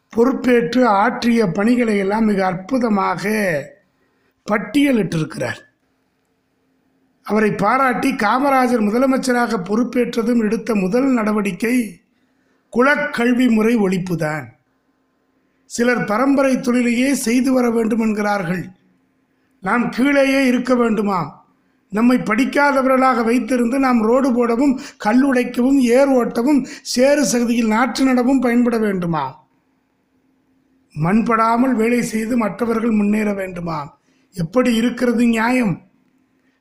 பொறுப்பேற்று 0.10 0.88
ஆற்றிய 0.88 1.48
பணிகளை 1.48 1.98
எல்லாம் 1.98 2.26
மிக 2.26 2.46
அற்புதமாக 2.46 3.30
பட்டியலிட்டிருக்கிறார். 4.52 5.58
அவரை 7.24 7.52
பாராட்டி 7.52 8.12
காமராஜர் 8.12 8.84
முதலமைச்சராக 8.84 9.60
பொறுப்பேற்றதும் 9.64 10.40
எடுத்த 10.40 10.76
முதல் 10.76 11.06
நடவடிக்கை 11.06 12.02
குலக்கல்வி 12.78 13.50
முறை 13.50 13.78
ஒழிப்புதான். 13.78 14.44
சிலர் 15.66 16.04
பரம்பரை 16.04 16.60
தொழிலையே 16.60 17.14
செய்து 17.14 17.54
வர 17.54 17.72
வேண்டும் 17.72 18.00
என்கிறார்கள். 18.00 18.66
நாம் 19.62 19.90
கீழேயே 19.90 20.46
இருக்க 20.46 20.76
வேண்டுமாம். 20.76 21.37
நம்மை 21.90 22.18
படிக்காதவர்களாக 22.18 23.24
வைத்திருந்து 23.24 23.80
நாம் 23.80 24.02
ரோடு 24.02 24.34
போடவும் 24.34 24.80
கல் 24.98 25.34
உடைக்கவும் 25.34 25.78
ஏர் 25.78 26.10
ஓட்டவும் 26.10 26.68
சேறு 26.82 27.26
சகதியில் 27.26 27.68
நாற்று 27.68 28.06
நடவும் 28.06 28.42
பயன்பட 28.42 28.78
வேண்டுமா? 28.78 29.46
மண்படாமல் 30.96 31.74
வேலை 31.74 32.02
செய்து 32.02 32.38
மற்றவர்கள் 32.38 32.92
முன்னேற 32.92 33.34
வேண்டுமா? 33.34 34.00
எப்படி 34.34 34.76
இருக்கிறது 34.76 35.26
நியாயம்? 35.26 35.82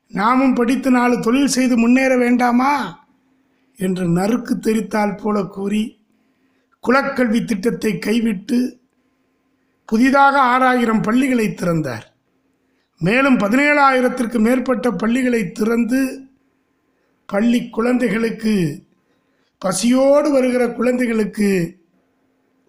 நாமும் 0.09 0.55
படித்து 0.55 0.91
நாலு 0.91 1.21
தொழில் 1.21 1.49
செய்து 1.49 1.77
முன்னேற 1.77 2.17
வேண்டாமா? 2.17 3.05
என்று 3.77 4.09
நறுக்கு 4.09 4.59
தெரித்தால் 4.59 5.17
போல 5.17 5.43
கூறி 5.43 5.99
குலக்கல்வி 6.89 7.45
திட்டத்தை 7.45 7.99
கைவிட்டு 7.99 8.81
புதிதாக 9.87 10.41
ஆறாயிரம் 10.41 11.03
பள்ளிகளை 11.03 11.55
திறந்தார். 11.55 12.16
மேலும் 12.99 13.37
பதினேழாயிரத்திற்கு 13.37 14.39
மேற்பட்ட 14.39 14.91
பள்ளிகளை 14.91 15.53
திறந்து 15.53 16.27
பள்ளி 17.27 17.69
குழந்தைகளுக்கு 17.69 18.83
பசியோடு 19.59 20.31
வருகிற 20.31 20.73
குழந்தைகளுக்கு 20.73 21.79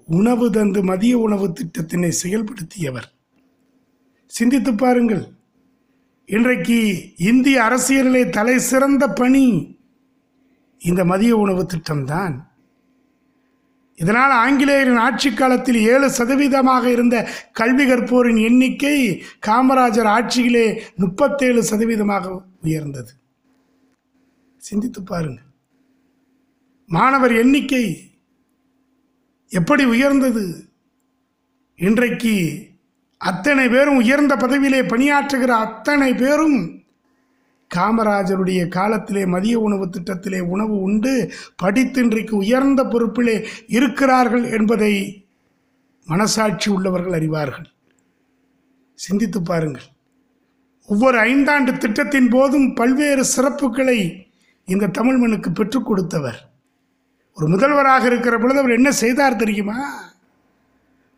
உணவு 0.06 0.52
தந்து 0.52 0.84
மதிய 0.84 1.18
உணவு 1.18 1.54
திட்டத்தினை 1.54 2.14
செயல்படுத்தியவர். 2.24 3.14
சிந்தித்து 4.26 4.76
பாருங்கள். 4.76 5.28
இன்றைக்கு 6.26 7.10
இந்திய 7.18 7.62
அரசியலிலே 7.62 8.30
தலை 8.30 8.60
சிறந்த 8.60 9.08
பணி 9.08 9.78
இந்த 10.80 11.06
மதிய 11.06 11.36
உணவு 11.36 11.66
திட்டம்தான். 11.66 12.47
இதனால் 13.98 14.32
ஆங்கிலேயரின் 14.32 14.98
ஆட்சி 14.98 15.34
காலத்தில் 15.34 15.76
ஏழு 15.76 16.08
சதவீதமாக 16.10 16.86
இருந்த 16.86 17.30
கல்வி 17.52 17.86
கற்போரின் 17.86 18.42
எண்ணிக்கை 18.42 19.24
காமராஜர் 19.48 20.08
ஆட்சியிலே 20.08 20.82
முப்பத்தேழு 20.96 21.64
சதவீதமாக 21.64 22.42
உயர்ந்தது. 22.62 23.12
சிந்தித்து 24.58 25.04
பாருங்க. 25.04 25.40
மாணவர் 26.86 27.36
எண்ணிக்கை 27.36 28.14
எப்படி 29.50 29.86
உயர்ந்தது? 29.86 30.70
இன்றைக்கு 31.76 32.66
அத்தனை 33.18 33.68
பேரும் 33.68 33.96
உயர்ந்த 33.96 34.36
பதவியிலே 34.36 34.82
பணியாற்றுகிற 34.82 35.48
அத்தனை 35.48 36.14
பேரும் 36.14 36.77
காமராஜருடைய 37.76 38.68
காலத்திலே 38.68 39.26
மதிய 39.26 39.60
உணவு 39.60 39.90
திட்டத்திலே 39.90 40.40
உணவு 40.40 40.82
உண்டு. 40.82 41.32
படித்து 41.56 42.04
இன்றைக்கு 42.04 42.36
உயர்ந்த 42.36 42.84
பொறுப்பிலே 42.84 43.48
இருக்கிறார்கள் 43.68 44.44
என்பதை 44.44 45.26
மனசாட்சி 46.06 46.72
உள்ளவர்கள் 46.72 47.22
அறிவார்கள். 47.22 47.66
சிந்தித்து 48.94 49.42
பாருங்கள். 49.42 49.82
ஒவ்வொரு 50.88 51.18
ஐந்தாண்டு 51.18 51.78
திட்டத்தின் 51.78 52.30
போதும் 52.30 52.74
பல்வேறு 52.74 53.26
சிறப்புகளை 53.38 54.28
இந்த 54.66 54.88
தமிழ் 54.88 55.18
மண்ணுக்கு 55.18 55.52
பெற்றுக் 55.52 55.86
கொடுத்தவர். 55.86 56.50
ஒரு 57.34 57.48
முதல்வராக 57.48 58.06
இருக்கிற 58.06 58.38
பொழுது 58.38 58.60
அவர் 58.60 58.72
என்ன 58.72 58.92
செய்தார் 58.92 59.36
தெரியுமா? 59.36 60.06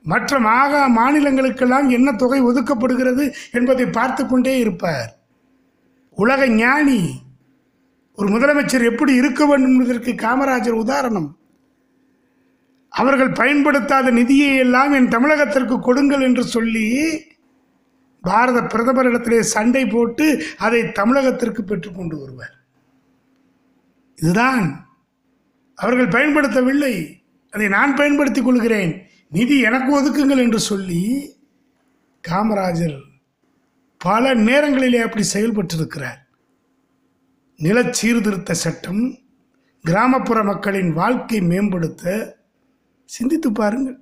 மற்ற 0.04 0.40
மாகா 0.40 0.98
மாநிலங்களுக்கெல்லாம் 0.98 1.90
என்ன 1.90 2.14
தொகை 2.14 2.44
ஒதுக்கப்படுகிறது 2.44 3.34
என்பதை 3.52 3.86
பார்த்து 3.86 4.28
கொண்டே 4.28 4.58
இருப்பார். 4.58 5.19
உலக 6.20 6.48
ஞானி. 6.48 7.22
ஒரு 8.16 8.28
முதலமைச்சர் 8.30 8.92
எப்படி 8.92 9.14
இருக்க 9.14 9.46
வேண்டும் 9.46 9.80
என்பதற்கு 9.80 10.12
காமராஜர் 10.12 10.80
உதாரணம். 10.84 11.38
அவர்கள் 12.90 13.32
பயன்படுத்தாத 13.32 14.12
நிதியை 14.12 14.56
எல்லாம் 14.56 14.94
என் 14.94 15.08
தமிழகத்திற்கு 15.08 15.80
கொடுங்கள் 15.80 16.22
என்று 16.22 16.44
சொல்லி 16.44 17.02
பாரத 18.22 18.62
பிரதமரிடத்திலே 18.62 19.40
சண்டை 19.40 19.86
போட்டு 19.86 20.44
அதை 20.58 20.82
தமிழகத்திற்கு 20.82 21.62
பெற்றுக்கொண்டு 21.62 22.20
வருவார். 22.20 22.56
இதுதான். 24.16 24.88
அவர்கள் 25.76 26.08
பயன்படுத்தவில்லை. 26.08 27.14
அதை 27.52 27.68
நான் 27.68 27.96
பயன்படுத்திக் 27.96 28.44
கொள்கிறேன். 28.44 29.08
நிதி 29.30 29.60
எனக்கு 29.60 29.92
ஒதுக்குங்கள் 30.00 30.38
என்று 30.38 30.60
சொல்லி 30.60 31.34
காமராஜர் 32.28 33.08
பல 34.00 34.34
நேரங்களிலே 34.34 35.00
அப்படி 35.00 35.24
செயல்பட்டிருக்கிறார். 35.34 36.28
நில 37.58 37.92
சீர்திருத்த 37.92 38.54
சட்டம் 38.54 39.18
கிராமப்புற 39.82 40.44
மக்களின் 40.44 40.94
வாழ்க்கை 40.94 41.42
மேம்படுத்த 41.42 42.36
சிந்தித்து 43.06 43.52
பாருங்கள். 43.52 44.00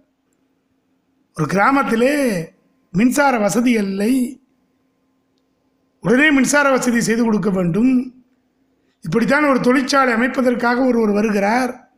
ஒரு 1.38 1.48
கிராமத்திலே 1.48 2.48
மின்சார 2.92 3.38
வசதி 3.38 3.72
இல்லை. 3.72 4.42
உடனே 6.02 6.32
மின்சார 6.32 6.70
வசதி 6.70 7.02
செய்து 7.02 7.24
கொடுக்க 7.24 7.50
வேண்டும். 7.50 8.24
இப்படித்தான் 9.02 9.44
ஒரு 9.44 9.60
தொழிற்சாலை 9.60 10.14
அமைப்பதற்காக 10.14 10.86
ஒருவர் 10.86 11.10
வருகிறார். 11.10 11.92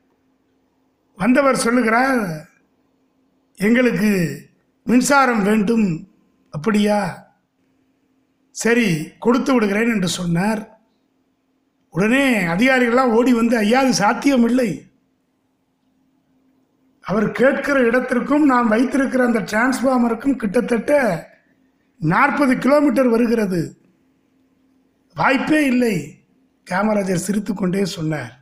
வந்தவர் 1.16 1.58
சொல்லுகிறார் 1.58 2.50
எங்களுக்கு 3.56 4.42
மின்சாரம் 4.84 5.44
வேண்டும். 5.44 6.08
அப்படியா? 6.50 7.29
சரி 8.60 9.12
கொடுத்து 9.20 9.54
விடுகிறேன் 9.54 9.94
என்று 9.94 10.08
சொன்னார். 10.08 10.80
உடனே 11.90 12.44
அதிகாரிகள்லாம் 12.44 13.12
ஓடி 13.12 13.34
வந்து 13.34 13.58
ஐயா 13.58 13.80
அது 13.80 13.94
சாத்தியமில்லை. 13.94 14.82
அவர் 17.02 17.32
கேட்கிற 17.32 17.80
இடத்திற்கும் 17.80 18.46
நாம் 18.46 18.68
வைத்திருக்கிற 18.68 19.26
அந்த 19.26 19.40
டிரான்ஸ்ஃபார்மருக்கும் 19.40 20.36
கிட்டத்தட்ட 20.36 20.92
நாற்பது 21.98 22.58
கிலோமீட்டர் 22.58 23.08
வருகிறது. 23.08 23.78
வாய்ப்பே 25.16 25.66
இல்லை 25.66 26.16
காமராஜர் 26.72 27.26
சிரித்துக்கொண்டே 27.28 27.86
சொன்னார். 27.86 28.34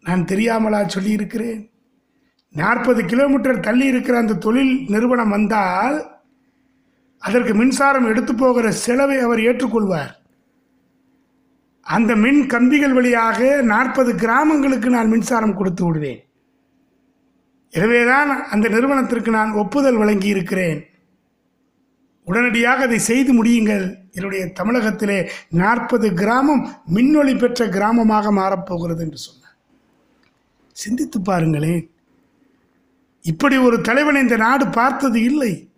நான் 0.00 0.24
தெரியாமலா 0.24 0.86
சொல்லியிருக்கிறேன்? 0.86 1.70
நாற்பது 2.48 3.04
கிலோமீட்டர் 3.04 3.60
தள்ளி 3.60 3.86
இருக்கிற 3.86 4.18
அந்த 4.18 4.34
தொழில் 4.34 4.84
நிறுவனம் 4.88 5.28
வந்தால் 5.28 6.09
அதற்கு 7.20 7.54
மின்சாரம் 7.54 8.06
எடுத்து 8.06 8.34
போகிற 8.34 8.72
செலவை 8.72 9.18
அவர் 9.18 9.38
ஏற்றுக்கொள்வார். 9.38 10.12
அந்த 11.82 12.16
மின் 12.16 12.46
கம்பிகள் 12.46 12.92
வழியாக 12.92 13.62
நாற்பது 13.62 14.14
கிராமங்களுக்கு 14.14 14.90
நான் 14.90 15.08
மின்சாரம் 15.08 15.56
கொடுத்து 15.56 15.84
விடுவேன். 15.84 16.24
எனவேதான் 17.70 18.44
அந்த 18.44 18.68
நிறுவனத்திற்கு 18.68 19.30
நான் 19.30 19.52
ஒப்புதல் 19.52 19.96
வழங்கி 19.96 20.26
இருக்கிறேன் 20.26 20.84
உடனடியாக 22.24 22.82
அதை 22.82 22.98
செய்து 22.98 23.44
முடியுங்கள். 23.44 23.94
என்னுடைய 24.12 24.52
தமிழகத்திலே 24.52 25.30
நாற்பது 25.48 26.14
கிராமம் 26.14 26.68
மின்னொளி 26.94 27.38
பெற்ற 27.38 27.66
கிராமமாக 27.66 28.32
மாறப்போகிறது 28.40 28.98
என்று 28.98 29.16
சொன்னார். 29.16 29.56
சிந்தித்து 30.72 31.20
பாருங்களேன். 31.20 31.90
இப்படி 33.20 33.56
ஒரு 33.56 33.80
தலைவனை 33.80 34.22
இந்த 34.22 34.36
நாடு 34.36 34.68
பார்த்தது 34.68 35.22
இல்லை. 35.22 35.69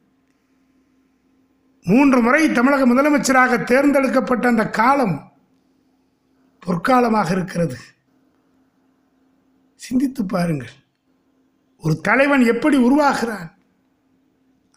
மூன்று 1.85 2.23
முறை 2.23 2.53
தமிழக 2.53 2.87
முதலமைச்சராக 2.87 3.65
தேர்ந்தெடுக்கப்பட்ட 3.65 4.49
அந்த 4.49 4.71
காலம் 4.71 5.33
பொற்காலமாக 6.67 7.31
இருக்கிறது. 7.31 7.77
சிந்தித்து 9.75 10.25
பாருங்கள். 10.25 10.71
ஒரு 11.79 12.01
தலைவன் 12.01 12.45
எப்படி 12.45 12.77
உருவாகிறான்? 12.77 13.59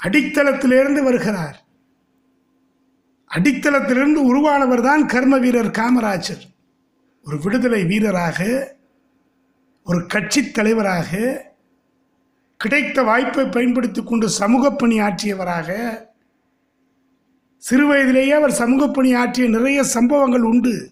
அடித்தளத்திலிருந்து 0.04 1.04
வருகிறார். 1.04 1.66
அடித்தளத்திலிருந்து 3.36 4.24
உருவானவர் 4.24 4.82
தான் 4.82 5.06
கர்ம 5.06 5.38
வீரர் 5.38 5.72
காமராஜர். 5.72 6.42
ஒரு 7.24 7.40
விடுதலை 7.40 7.84
வீரராக 7.84 8.68
ஒரு 9.84 10.06
கட்சி 10.06 10.52
தலைவராக 10.52 11.42
கிடைத்த 12.58 13.04
வாய்ப்பை 13.04 13.46
பயன்படுத்தி 13.46 14.04
கொண்டு 14.04 14.30
சமூக 14.30 14.72
பணி 14.72 15.00
ஆற்றியவராக 15.00 15.98
சிறு 17.66 17.88
வயதிலேயே 17.88 18.32
அவர் 18.32 18.52
சமூக 18.52 18.88
பணி 18.88 19.14
ஆற்றிய 19.14 19.50
நிறைய 19.50 19.84
சம்பவங்கள் 19.84 20.42
உண்டு. 20.42 20.92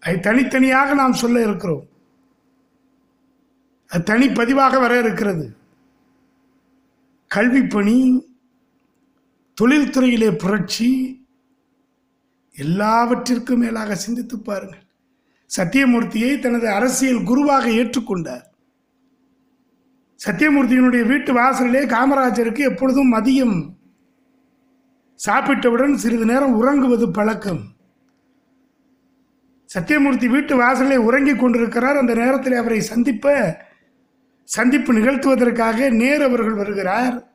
அதை 0.00 0.20
தனித்தனியாக 0.20 0.94
நாம் 0.94 1.12
சொல்ல 1.12 1.42
இருக்கிறோம். 1.42 1.86
அது 3.88 4.14
தனிப்பதிவாக 4.14 4.80
வர 4.80 4.98
இருக்கிறது. 4.98 5.56
கல்வி 7.26 7.62
பணி 7.62 7.96
தொழில்துறையிலே 9.60 10.38
புரட்சி 10.38 10.90
எல்லாவற்றிற்கும் 12.56 13.58
மேலாக 13.58 13.94
சிந்தித்து 13.94 14.38
பாருங்கள். 14.38 14.84
சத்தியமூர்த்தியை 15.56 16.38
தனது 16.38 16.68
அரசியல் 16.68 17.22
குருவாக 17.22 17.68
ஏற்றுக்கொண்டார். 17.68 18.46
சத்தியமூர்த்தியினுடைய 20.26 21.06
வீட்டு 21.06 21.32
வாசலிலே 21.32 21.84
காமராஜருக்கு 21.86 22.58
எப்பொழுதும் 22.58 23.12
மதியம் 23.12 23.78
சாப்பிட்டவுடன் 25.28 25.94
சிறிது 25.94 26.24
நேரம் 26.24 26.54
உறங்குவது 26.54 27.10
பழக்கம். 27.10 27.60
சத்தியமூர்த்தி 29.74 30.28
வீட்டு 30.28 30.56
வாசலே 30.56 30.96
உறங்கிக் 30.96 31.38
கொண்டிருக்கிறார். 31.38 31.96
அந்த 31.96 32.14
நேரத்தில் 32.14 32.52
அவரை 32.52 32.78
சந்திப்ப 32.94 33.56
சந்திப்பு 34.44 34.92
நிகழ்த்துவதற்காக 34.92 35.90
நேர் 35.90 36.22
அவர்கள் 36.22 36.52
வருகிறார். 36.52 37.32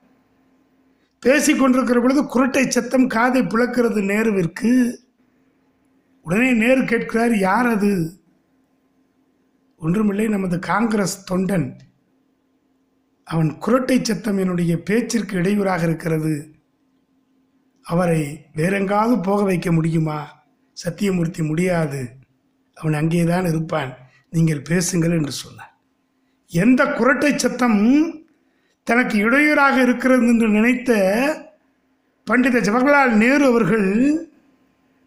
பேசிக் 1.20 1.60
கொண்டிருக்கிற 1.60 2.02
பொழுது 2.02 2.24
குரட்டை 2.24 2.68
சத்தம் 2.68 3.08
காதை 3.08 3.42
பிளக்கிறது 3.42 4.02
நேருவிற்கு. 4.02 4.96
உடனே 6.22 6.54
நேரு 6.54 6.86
கேட்கிறார் 6.86 7.38
யார் 7.38 7.66
அது? 7.66 8.12
ஒன்றுமில்லை 9.76 10.28
நமது 10.28 10.60
காங்கிரஸ் 10.60 11.34
தொண்டன். 11.34 11.72
அவன் 13.24 13.56
குரட்டை 13.66 14.02
சத்தம் 14.02 14.38
என்னுடைய 14.38 14.78
பேச்சிற்கு 14.90 15.34
இடையூறாக 15.34 15.84
இருக்கிறது. 15.84 16.55
அவரை 17.86 18.46
வேறெங்காவது 18.56 19.22
போக 19.22 19.44
வைக்க 19.44 19.72
முடியுமா? 19.72 20.44
சத்தியமூர்த்தி 20.86 21.48
முடியாது. 21.48 22.10
அவன் 22.74 22.94
அங்கேதான் 22.94 23.46
இருப்பான். 23.46 23.98
நீங்கள் 24.30 24.62
பேசுங்கள் 24.62 25.12
என்று 25.12 25.32
சொன்னார். 25.32 25.74
எந்த 26.48 26.84
குரட்டை 26.84 27.36
சத்தம் 27.36 27.80
தனக்கு 28.84 29.18
இடையூறாக 29.18 29.82
இருக்கிறது 29.82 30.28
என்று 30.28 30.48
நினைத்த 30.50 30.92
பண்டித 32.24 32.60
ஜவஹர்லால் 32.60 33.12
நேரு 33.12 33.46
அவர்கள் 33.46 33.90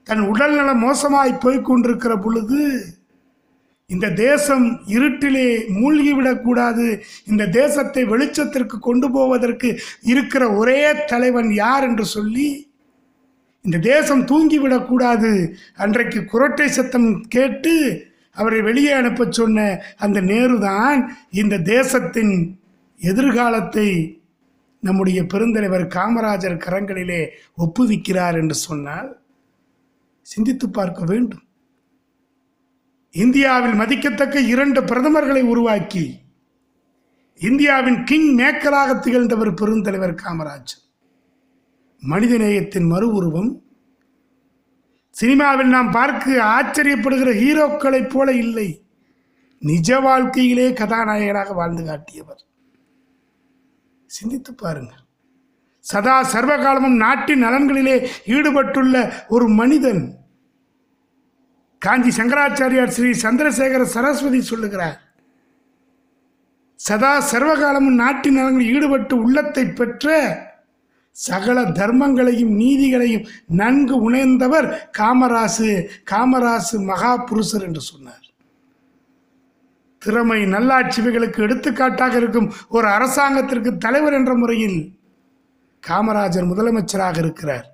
தன் 0.05 0.21
உடல்நலம் 0.21 0.79
மோசமாய் 0.79 1.41
போய்கொண்டிருக்கிற 1.45 2.23
பொழுது 2.23 2.85
இந்த 3.87 4.11
தேசம் 4.11 4.85
இருட்டிலே 4.87 5.63
மூழ்கிவிடக்கூடாது 5.69 7.01
இந்த 7.25 7.47
தேசத்தை 7.47 8.05
வெளிச்சத்திற்கு 8.05 8.79
கொண்டு 8.79 9.11
போவதற்கு 9.11 9.79
இருக்கிற 10.03 10.53
ஒரே 10.53 11.05
தலைவன் 11.05 11.53
யார் 11.53 11.83
என்று 11.83 12.05
சொல்லி 12.05 12.68
இந்த 13.65 13.79
தேசம் 13.79 14.23
தூங்கிவிடக்கூடாது. 14.27 15.53
அன்றைக்கு 15.77 16.21
குரட்டை 16.33 16.67
சத்தம் 16.67 17.25
கேட்டு 17.29 17.75
அவரை 18.33 18.61
வெளியே 18.61 18.93
அனுப்பச் 18.93 19.33
சொன்ன 19.33 19.85
அந்த 19.97 20.21
நேரு 20.21 20.61
தான் 20.61 21.01
இந்த 21.31 21.59
தேசத்தின் 21.59 22.61
எதிர்காலத்தை 22.97 23.89
நம்முடைய 24.81 25.23
பெருந்தலைவர் 25.23 25.87
காமராஜர் 25.97 26.63
கரங்களிலே 26.65 27.29
ஒப்புவிக்கிறார் 27.59 28.35
என்று 28.35 28.55
சொன்னால் 28.55 29.21
சிந்தித்து 30.23 30.71
பார்க்க 30.71 31.05
வேண்டும். 31.05 31.45
இந்தியாவில் 33.11 33.73
மதிக்கத்தக்க 33.73 34.41
இரண்டு 34.41 34.81
பிரதமர்களை 34.81 35.43
உருவாக்கி 35.43 36.21
இந்தியாவின் 37.41 38.05
கிங் 38.05 38.39
மேக்கராக 38.39 38.99
திகழ்ந்தவர் 38.99 39.53
பெருந்தலைவர் 39.55 40.15
காமராஜர். 40.25 40.83
மனிதநேயத்தின் 42.03 42.87
மறு 42.87 43.13
உருவம் 43.13 43.63
சினிமாவில் 45.11 45.69
நாம் 45.69 45.91
பார்க்க 45.91 46.43
ஆச்சரியப்படுகிற 46.57 47.31
ஹீரோக்களைப் 47.43 48.13
போல 48.13 48.33
இல்லை. 48.33 48.69
நிஜ 49.59 50.01
வாழ்க்கையிலே 50.01 50.73
கதாநாயகனாக 50.73 51.53
வாழ்ந்து 51.53 51.85
காட்டியவர். 51.85 52.43
சிந்தித்து 54.07 54.55
பாருங்கள். 54.55 55.03
சதா 55.81 56.23
சர்வகாலமும் 56.33 56.97
நாட்டின் 56.97 57.45
நலன்களிலே 57.45 57.97
ஈடுபட்டுள்ள 58.27 58.95
ஒரு 59.29 59.49
மனிதன். 59.49 60.03
காஞ்சி 61.79 62.23
சங்கராச்சாரியார் 62.23 62.95
ஸ்ரீ 62.97 63.11
சந்திரசேகர 63.11 63.83
சரஸ்வதி 63.83 64.41
சொல்லுகிறார் 64.41 64.99
சதா 66.75 67.13
சர்வகாலமும் 67.33 67.99
நாட்டின் 68.05 68.39
நலன்களில் 68.39 68.75
ஈடுபட்டு 68.75 69.15
உள்ளத்தை 69.17 69.65
பெற்ற 69.65 70.17
சகல 71.27 71.59
தர்மங்களையும் 71.79 72.53
நீதிகளையும் 72.63 73.27
நன்கு 73.61 73.97
உணர்ந்தவர் 74.09 74.91
காமராசு 74.99 75.69
காமராசு 76.11 76.77
மகா 76.91 77.13
புருஷர் 77.17 77.65
என்று 77.69 77.81
சொன்னார். 77.81 78.27
திறமை 80.03 80.41
நல்லாட்சிவைகளுக்கு 80.55 81.41
எடுத்துக்காட்டாக 81.47 82.17
இருக்கும் 82.17 82.53
ஒரு 82.69 82.87
அரசாங்கத்திற்கு 82.89 83.71
தலைவர் 83.77 84.13
என்ற 84.13 84.35
முறையில் 84.35 84.79
காமராஜர் 85.83 86.51
முதலமைச்சராக 86.51 87.19
இருக்கிறார். 87.19 87.67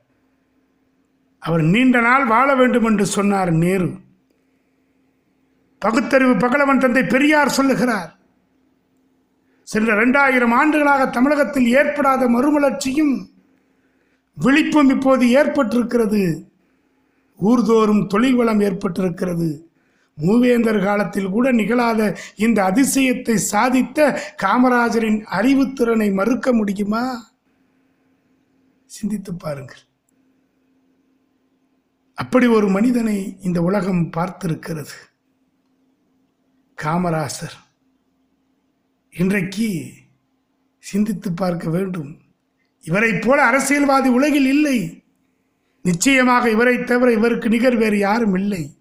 அவர் 1.38 1.62
நீண்ட 1.74 2.00
நாள் 2.00 2.24
வாழ 2.24 2.48
வேண்டும் 2.54 2.84
என்று 2.84 3.06
சொன்னார் 3.16 3.52
நேரு. 3.64 3.90
பகுத்தறிவு 5.82 6.34
பகலவன் 6.36 6.78
தந்தை 6.78 7.02
பெரியார் 7.14 7.56
சொல்லுகிறார் 7.58 8.10
சென்ற 9.68 9.90
இரண்டாயிரம் 9.94 10.52
ஆண்டுகளாக 10.52 11.02
தமிழகத்தில் 11.06 11.68
ஏற்படாத 11.78 12.28
மறுமலர்ச்சியும் 12.28 13.14
விழிப்பும் 14.40 14.90
இப்போது 14.90 15.26
ஏற்பட்டிருக்கிறது. 15.26 16.48
ஊர்தோறும் 17.42 18.06
தொழில் 18.06 18.34
வளம் 18.34 18.60
ஏற்பட்டிருக்கிறது. 18.60 19.62
மூவேந்தர் 20.18 20.84
காலத்தில் 20.84 21.28
கூட 21.28 21.52
நிகழாத 21.52 22.16
இந்த 22.36 22.62
அதிசயத்தை 22.62 23.38
சாதித்த 23.50 24.20
காமராஜரின் 24.42 25.24
அறிவுத்திறனை 25.30 26.12
மறுக்க 26.12 26.52
முடியுமா? 26.52 27.32
சிந்தித்து 28.84 29.34
பாருங்கள். 29.34 29.82
அப்படி 32.14 32.46
ஒரு 32.46 32.68
மனிதனை 32.68 33.36
இந்த 33.42 33.62
உலகம் 33.62 34.10
பார்த்திருக்கிறது. 34.16 34.94
காமராசர். 36.82 37.56
இன்றைக்கு 39.10 39.92
சிந்தித்து 40.78 41.32
பார்க்க 41.32 41.70
வேண்டும். 41.70 42.16
இவரைப் 42.84 43.22
போல 43.22 43.44
அரசியல்வாதி 43.44 44.08
உலகில் 44.08 44.46
இல்லை. 44.46 45.02
நிச்சயமாக 45.82 46.50
இவரை 46.50 46.84
தவிர 46.84 47.12
இவருக்கு 47.12 47.48
நிகர் 47.48 47.76
வேறு 47.76 47.98
யாரும் 47.98 48.34
இல்லை. 48.34 48.76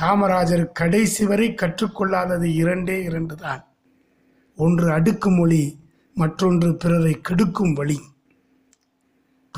காமராஜர் 0.00 0.64
கடைசி 0.72 1.26
வரை 1.26 1.48
கற்றுக்கொள்ளாதது 1.50 2.54
இரண்டே 2.54 3.02
இரண்டு 3.02 3.36
தான் 3.36 3.64
ஒன்று 4.56 4.90
அடுக்குமொழி 4.90 5.74
மற்றொன்று 6.14 6.76
பிறரை 6.76 7.20
கெடுக்கும் 7.20 7.72
வழி. 7.72 8.00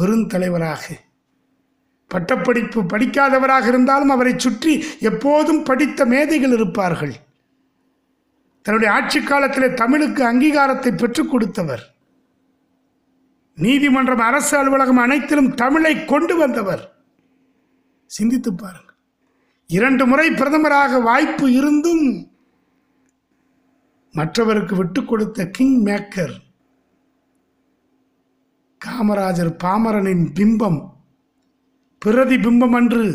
பெருந்தலைவராக 0.01 0.85
பட்டப்படிப்பு 2.09 2.83
படிக்காதவராக 2.83 3.67
இருந்தாலும் 3.67 4.09
அவரை 4.09 4.39
சுற்றி 4.39 4.85
எப்போதும் 5.01 5.63
படித்த 5.63 6.05
மேதைகள் 6.05 6.53
இருப்பார்கள். 6.53 7.15
தன்னுடைய 8.63 8.95
ஆட்சி 8.95 9.23
காலத்தில் 9.23 9.75
தமிழுக்கு 9.75 10.23
அங்கீகாரத்தை 10.33 10.97
பெற்றுக் 10.97 11.31
கொடுத்தவர். 11.31 11.94
நீதிமன்றம் 13.59 14.19
அரசு 14.19 14.59
அலுவலகம் 14.59 14.97
அனைத்திலும் 14.97 15.55
தமிழை 15.55 16.05
கொண்டு 16.05 16.37
வந்தவர். 16.37 17.03
சிந்தித்து 18.07 18.55
பாருங்கள். 18.55 18.97
இரண்டு 19.67 20.07
முறை 20.07 20.31
பிரதமராக 20.31 21.03
வாய்ப்பு 21.03 21.53
இருந்தும் 21.53 22.07
மற்றவருக்கு 24.15 24.77
விட்டு 24.77 25.05
கொடுத்த 25.05 25.47
கிங் 25.49 25.79
மேக்கர் 25.87 26.35
காமராஜர் 28.81 29.53
பாமரனின் 29.65 30.27
பிம்பம் 30.35 30.81
பிரதி 31.99 32.37
பிம்பம் 32.37 32.75
அன்று 32.75 33.07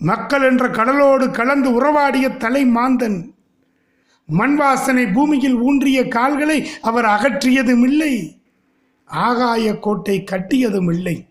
மக்கள் 0.00 0.42
என்ற 0.42 0.68
கடலோடு 0.68 1.30
கலந்து 1.30 1.70
உறவாடிய 1.70 2.36
தலை 2.36 2.64
மாந்தன் 2.66 3.34
மண் 4.26 4.56
வாசனை 4.56 5.06
பூமியில் 5.06 5.54
ஊன்றிய 5.54 6.08
கால்களை 6.08 6.58
அவர் 6.80 7.04
அகற்றியதும் 7.04 7.84
இல்லை 7.88 8.39
ஆகாய 9.10 9.78
கோட்டை 9.78 10.24
கட்டியதும் 10.30 10.92
இல்லை. 10.92 11.28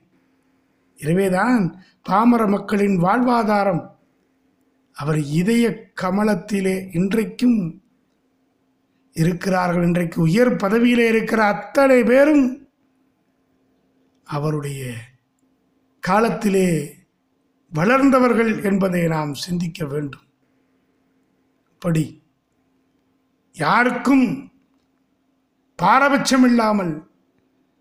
எனவேதான் 0.95 1.83
பாமர 2.09 2.47
மக்களின் 2.47 3.01
வாழ்வாதாரம். 3.01 3.89
அவர் 4.93 5.19
இதய 5.19 5.91
கமலத்திலே 6.01 6.95
இன்றைக்கும் 6.95 7.81
இருக்கிறார்கள். 9.13 9.83
இன்றைக்கு 9.83 10.21
உயர் 10.21 10.55
பதவியிலே 10.55 11.07
இருக்கிற 11.07 11.45
அத்தனை 11.45 12.03
பேரும் 12.03 12.67
அவருடைய 14.23 14.93
காலத்திலே 15.99 16.95
வளர்ந்தவர்கள் 17.73 18.63
என்பதை 18.63 19.07
நாம் 19.07 19.33
சிந்திக்க 19.33 19.85
வேண்டும். 19.85 20.27
படி 21.79 22.23
யாருக்கும் 23.51 24.51
பாரபட்சம் 25.75 26.43
இல்லாமல் 26.43 27.07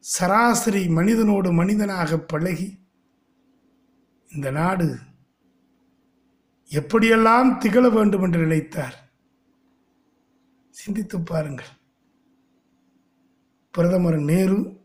சராசரி 0.08 0.88
மனிதனோடு 0.88 1.52
மனிதனாக 1.52 2.18
பழகி 2.18 2.78
இந்த 4.34 4.50
நாடு 4.50 4.98
எப்படியெல்லாம் 6.70 7.58
திகழ 7.58 7.88
வேண்டும் 7.88 8.22
என்று 8.22 8.46
நினைத்தார்? 8.46 8.94
சிந்தித்து 10.70 11.20
பாருங்கள். 11.20 11.66
பிரதமர் 13.70 14.18
நேரு 14.18 14.80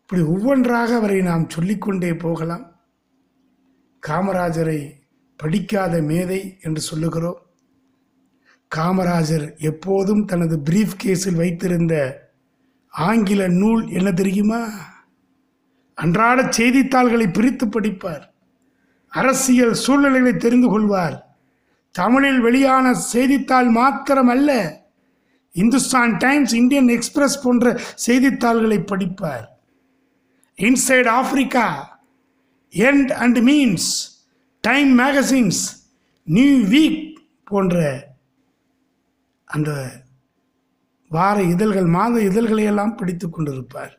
இப்படி 0.00 0.22
ஒவ்வொன்றாக 0.22 0.94
அவரை 0.94 1.20
நாம் 1.20 1.48
சொல்லிக்கொண்டே 1.48 2.14
போகலாம். 2.14 2.80
காமராஜரை 4.06 4.92
படிக்காத 5.36 6.02
மேதை 6.02 6.58
என்று 6.60 6.80
சொல்லுகிறோம். 6.80 7.38
காமராஜர் 8.76 9.58
எப்போதும் 9.58 10.24
தனது 10.24 10.58
பிரீஃப் 10.58 10.96
கேஸில் 11.02 11.36
வைத்திருந்த 11.36 12.21
ஆங்கில 12.92 13.48
நூல் 13.48 13.88
என்ன 13.88 14.12
தெரியுமா? 14.12 14.68
அன்றாட 15.94 16.46
செய்தித்தாள்களை 16.50 17.28
பிரித்து 17.28 17.66
படிப்பார். 17.66 18.22
அரசியல் 19.08 19.74
சூழ்நிலைகளை 19.74 20.36
தெரிந்து 20.36 20.68
கொள்வார். 20.68 21.36
தமிழில் 21.90 22.40
வெளியான 22.40 22.94
செய்தித்தாள் 22.94 23.72
மாத்திரமல்ல 23.72 24.76
இந்துஸ்தான் 25.52 26.16
டைம்ஸ் 26.16 26.54
இந்தியன் 26.54 26.88
எக்ஸ்பிரஸ் 26.88 27.42
போன்ற 27.42 27.80
செய்தித்தாள்களை 27.94 28.78
படிப்பார். 28.78 29.44
Inside 30.56 31.08
Africa 31.08 32.00
end 32.70 33.10
and 33.10 33.38
means 33.38 33.88
time 34.60 34.98
magazines 34.98 35.60
Newsweek 36.58 37.16
போன்ற 37.44 38.06
அந்த 39.44 40.01
வார 41.12 41.42
இதழ்கள் 41.42 41.84
மாத 41.84 42.20
இதழ்களையெல்லாம் 42.20 42.96
பிடித்து 42.96 43.28
படித்து 43.28 43.28
கொண்டிருப்பார். 43.28 43.94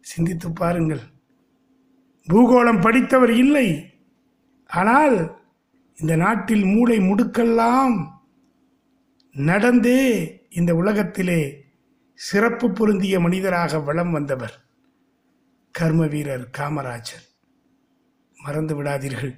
சிந்தித்து 0.00 0.52
பாருங்கள். 0.52 1.00
பூகோளம் 2.28 2.80
படித்தவர் 2.80 3.30
இல்லை. 3.30 3.68
ஆனால் 4.66 5.16
இந்த 5.96 6.16
நாட்டில் 6.16 6.64
மூளை 6.64 6.98
முடுக்கெல்லாம் 6.98 7.96
நடந்தே 9.32 10.02
இந்த 10.50 10.74
உலகத்திலே 10.74 11.64
சிறப்பு 12.14 12.70
பொருந்திய 12.70 13.20
மனிதராக 13.20 13.78
வலம் 13.78 14.12
வந்தவர் 14.12 14.56
கர்ம 15.70 16.06
வீரர் 16.06 16.50
காமராஜர். 16.58 17.26
மறந்து 18.36 18.82
விடாதீர்கள். 18.82 19.34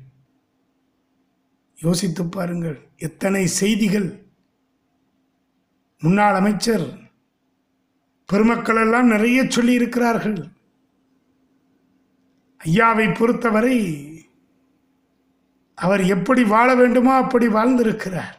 யோசித்து 1.74 2.24
பாருங்கள் 2.28 2.78
எத்தனை 2.96 3.46
செய்திகள் 3.46 4.31
முன்னாள் 6.02 6.34
அமைச்சர் 6.34 6.86
பெருமக்கள் 8.26 8.76
எல்லாம் 8.76 9.06
நிறைய 9.06 9.42
சொல்லியிருக்கிறார்கள் 9.42 10.50
ஐயாவை 12.64 13.14
பொறுத்தவரை 13.14 13.76
அவர் 15.74 16.02
எப்படி 16.04 16.44
வாழ 16.44 16.74
வேண்டுமோ 16.74 17.14
அப்படி 17.14 17.46
வாழ்ந்திருக்கிறார். 17.46 18.36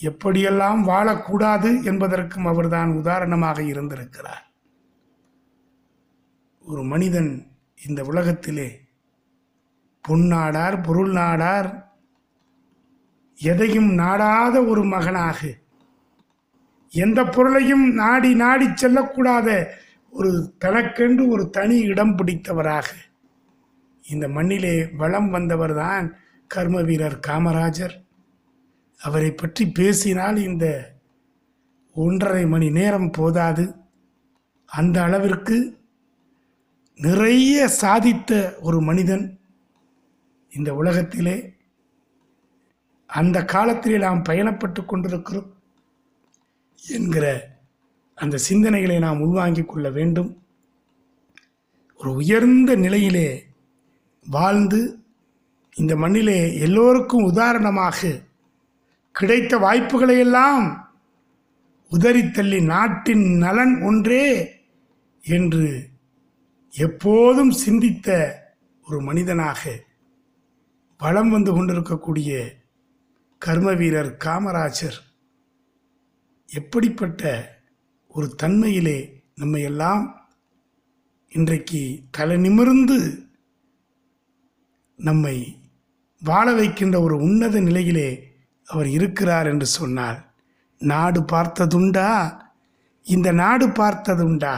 எப்படியெல்லாம் 0.00 0.80
வாழக்கூடாது 0.92 1.84
என்பதற்கும் 1.84 2.46
அவர்தான் 2.46 2.90
உதாரணமாக 2.90 3.62
இருந்திருக்கிறார். 3.62 4.52
ஒரு 6.62 6.82
மனிதன் 6.82 7.46
இந்த 7.86 8.04
உலகத்திலே 8.04 8.80
பொன்னாடார் 10.08 10.82
பொருள் 10.82 11.12
நாடார் 11.12 11.93
எதையும் 13.36 13.92
நாடாத 13.92 14.64
ஒரு 14.64 14.84
மகனாக. 14.84 15.54
எந்த 16.90 17.24
பொருளையும் 17.24 17.94
நாடி 17.94 18.34
நாடி 18.34 18.66
செல்லக்கூடாத 18.66 19.66
ஒரு 20.10 20.54
தனக்கென்று 20.58 21.28
ஒரு 21.28 21.50
தனி 21.50 21.78
இடம் 21.78 22.16
பிடித்தவராக. 22.16 22.86
இந்த 24.10 24.28
மண்ணிலே 24.28 24.86
வளம் 24.86 25.32
வந்தவர்தான் 25.32 26.12
கர்ம 26.46 26.82
வீரர் 26.82 27.20
காமராஜர். 27.26 28.06
அவரை 28.98 29.30
பற்றி 29.30 29.68
பேசினால் 29.68 30.36
இந்த 30.36 30.94
ஒன்றரை 31.94 32.46
மணி 32.46 32.70
நேரம் 32.70 33.10
போதாது. 33.10 33.74
அந்த 34.66 35.02
அளவிற்கு 35.02 35.78
நிறைய 36.94 37.70
சாதித்த 37.80 38.60
ஒரு 38.60 38.80
மனிதன் 38.80 39.38
இந்த 40.50 40.74
உலகத்திலே 40.74 41.53
அந்த 43.06 43.44
காலத்திலே 43.44 43.98
நாம் 43.98 44.22
பயணப்பட்டு 44.28 44.84
கொண்டிருக்கிறோம் 44.84 45.54
என்கிற 46.88 47.48
அந்த 48.14 48.38
சிந்தனைகளை 48.48 48.98
நாம் 48.98 49.20
உள்வாங்கிக் 49.20 49.68
கொள்ள 49.68 49.90
வேண்டும். 49.90 50.42
ஒரு 51.96 52.14
உயர்ந்த 52.14 52.74
நிலையிலே 52.74 53.44
வாழ்ந்து 54.26 54.98
இந்த 55.74 55.96
மண்ணிலே 55.96 56.58
எல்லோருக்கும் 56.58 57.24
உதாரணமாக 57.24 58.20
கிடைத்த 59.12 59.58
வாய்ப்புகளையெல்லாம் 59.58 60.86
உதறித்தள்ளி 61.90 62.64
நாட்டின் 62.64 63.36
நலன் 63.36 63.80
ஒன்றே 63.82 64.26
என்று 65.20 65.90
எப்போதும் 66.70 67.50
சிந்தித்த 67.50 68.08
ஒரு 68.86 69.00
மனிதனாக 69.00 69.80
வலம் 70.98 71.30
வந்து 71.30 71.52
கொண்டிருக்கக்கூடிய 71.52 72.62
கர்ம 73.44 73.72
வீரர் 73.72 74.16
காமராஜர் 74.24 74.98
எப்படிப்பட்ட 76.46 77.52
ஒரு 78.08 78.34
தன்மையிலே 78.42 79.22
நம்ம 79.34 79.58
எல்லாம் 79.58 80.30
இன்றைக்கு 81.28 82.00
தலை 82.10 82.36
நிமிர்ந்து 82.36 83.26
நம்மை 84.96 85.60
வாழ 86.20 86.52
வைக்கின்ற 86.52 87.00
ஒரு 87.00 87.16
உன்னத 87.16 87.60
நிலையிலே 87.60 88.34
அவர் 88.64 88.86
இருக்கிறார் 88.86 89.46
என்று 89.46 89.66
சொன்னார் 89.66 90.34
நாடு 90.78 91.20
பார்த்ததுண்டா? 91.20 92.40
இந்த 93.02 93.32
நாடு 93.32 93.68
பார்த்ததுண்டா? 93.68 94.54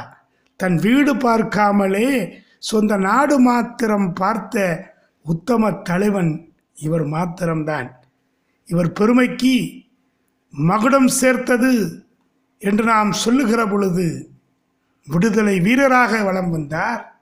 தன் 0.57 0.76
வீடு 0.76 1.14
பார்க்காமலே 1.14 2.34
சொந்த 2.59 2.97
நாடு 2.97 3.41
மாத்திரம் 3.41 4.12
பார்த்த 4.12 4.84
உத்தம 5.22 5.72
தலைவன் 5.72 6.55
இவர் 6.74 7.05
மாத்திரம்தான். 7.05 8.06
இவர் 8.67 8.93
பெருமைக்கு 8.93 9.83
மகுடம் 10.51 11.09
சேர்த்தது 11.09 12.03
என்று 12.59 12.85
நாம் 12.85 13.12
சொல்லுகிற 13.12 13.67
பொழுது 13.67 14.31
விடுதலை 15.07 15.61
வீரராக 15.61 16.23
வலம் 16.25 16.51
வந்தார். 16.51 17.21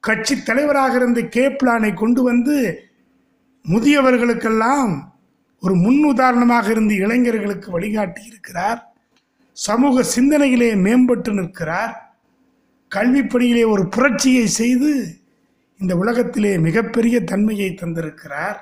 கட்சி 0.00 0.42
தலைவராக 0.42 0.94
இருந்த 0.96 1.20
கேப்லானை 1.20 1.56
பிளானை 1.62 1.94
கொண்டு 1.94 2.22
வந்து 2.22 2.80
முதியவர்களுக்கெல்லாம் 3.68 5.12
ஒரு 5.60 5.74
முன் 5.74 6.04
உதாரணமாக 6.04 6.70
இருந்து 6.70 6.94
இளைஞர்களுக்கு 6.94 7.70
வழிகாட்டி 7.70 8.24
இருக்கிறார். 8.24 8.92
சமூக 9.52 10.02
சிந்தனையிலே 10.02 10.74
மேம்பட்டு 10.74 11.32
நிற்கிறார். 11.32 12.16
கல்வி 12.88 13.22
பணியிலே 13.22 13.64
ஒரு 13.64 13.88
புரட்சியை 13.88 14.46
செய்து 14.46 15.16
இந்த 15.78 15.96
உலகத்திலே 15.96 16.58
மிகப்பெரிய 16.58 17.24
தன்மையை 17.24 17.70
தந்திருக்கிறார். 17.70 18.58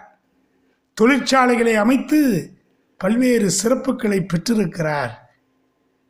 தொழிற்சாலைகளை 1.00 1.74
அமைத்து 1.74 2.50
பல்வேறு 2.98 3.50
சிறப்புகளை 3.62 4.24
பெற்றிருக்கிறார். 4.28 5.34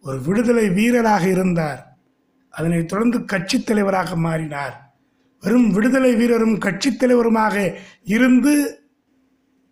ஒரு 0.03 0.21
விடுதலை 0.21 0.69
வீரராக 0.69 1.29
இருந்தார். 1.29 1.97
அதனைத் 2.51 2.89
தொடர்ந்து 2.89 3.25
கட்சித் 3.25 3.67
தலைவராக 3.67 4.17
மாறினார். 4.17 4.95
வெறும் 5.41 5.71
விடுதலை 5.71 6.15
வீரரும் 6.15 6.59
கட்சித் 6.59 7.05
தலைவருமாக 7.05 7.75
இருந்து 8.05 8.83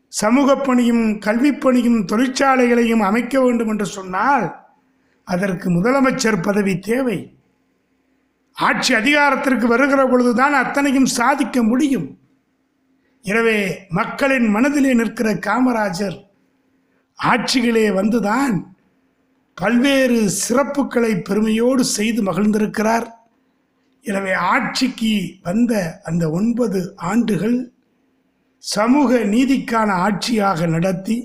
சமூக 0.09 0.57
பணியும் 0.57 1.19
கல்விப் 1.19 1.61
பணியும் 1.61 2.07
தொழிற்சாலைகளையும் 2.07 3.01
அமைக்க 3.01 3.41
வேண்டும் 3.41 3.69
என்று 3.69 3.87
சொன்னால் 3.87 4.57
அதற்கு 5.25 5.71
முதலமைச்சர் 5.71 6.43
பதவி 6.43 6.79
தேவை. 6.79 7.35
ஆட்சி 8.53 8.95
அதிகாரத்திற்கு 8.95 9.67
வருகிற 9.67 10.07
பொழுதுதான் 10.07 10.53
அத்தனையும் 10.53 11.07
சாதிக்க 11.07 11.63
முடியும். 11.63 12.19
எனவே 13.25 13.59
மக்களின் 13.99 14.47
மனதிலே 14.57 14.93
நிற்கிற 15.01 15.31
காமராஜர் 15.47 16.18
ஆட்சிகளே 17.18 17.87
வந்துதான் 17.99 18.55
பல்வேறு 19.59 20.18
சிறப்புகளை 20.45 21.12
பெருமையோடு 21.29 21.83
செய்து 21.97 22.21
மகிழ்ந்திருக்கிறார். 22.29 23.07
எனவே 24.05 24.33
ஆட்சிக்கு 24.53 25.12
வந்த 25.43 25.73
அந்த 26.09 26.25
ஒன்பது 26.39 26.81
ஆண்டுகள் 27.11 27.59
சமூக 28.64 29.18
நீதிக்கான 29.35 29.91
ஆட்சியாக 30.07 30.66
நடத்தி 30.66 31.16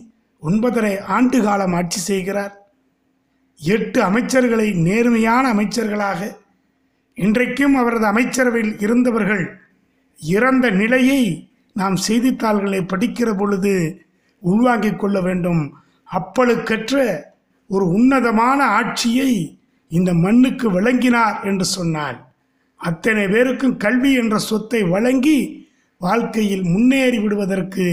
ஒன்பதரை 0.44 0.94
ஆண்டு 1.16 1.38
காலம் 1.42 1.76
ஆட்சி 1.80 2.00
செய்கிறார். 2.00 2.54
எட்டு 3.60 4.00
அமைச்சர்களை 4.10 4.68
நேர்மையான 4.88 5.44
அமைச்சர்களாக 5.54 6.22
இன்றைக்கும் 7.18 7.76
அவரது 7.82 8.06
அமைச்சரவையில் 8.14 8.74
இருந்தவர்கள் 8.86 9.44
இறந்த 10.20 10.66
நிலையை 10.82 11.22
நாம் 11.76 11.96
செய்தித்தாள்களை 11.96 12.80
படிக்கிற 12.80 13.38
பொழுது 13.38 14.06
உள்வாங்கிக் 14.40 15.00
கொள்ள 15.00 15.22
வேண்டும். 15.22 15.64
அப்பழுக்கற்ற 16.12 17.22
ஒரு 17.70 17.86
உன்னதமான 17.88 18.60
ஆட்சியை 18.80 19.60
இந்த 19.92 20.14
மண்ணுக்கு 20.14 20.72
வழங்கினார் 20.72 21.44
என்று 21.44 21.66
சொன்னார் 21.66 22.18
அத்தனை 22.78 23.28
பேருக்கும் 23.28 23.78
கல்வி 23.78 24.14
என்ற 24.14 24.38
சொத்தை 24.38 24.82
வழங்கி 24.84 25.68
வாழ்க்கையில் 25.98 26.64
முன்னேறி 26.64 27.20
விடுவதற்கு 27.20 27.86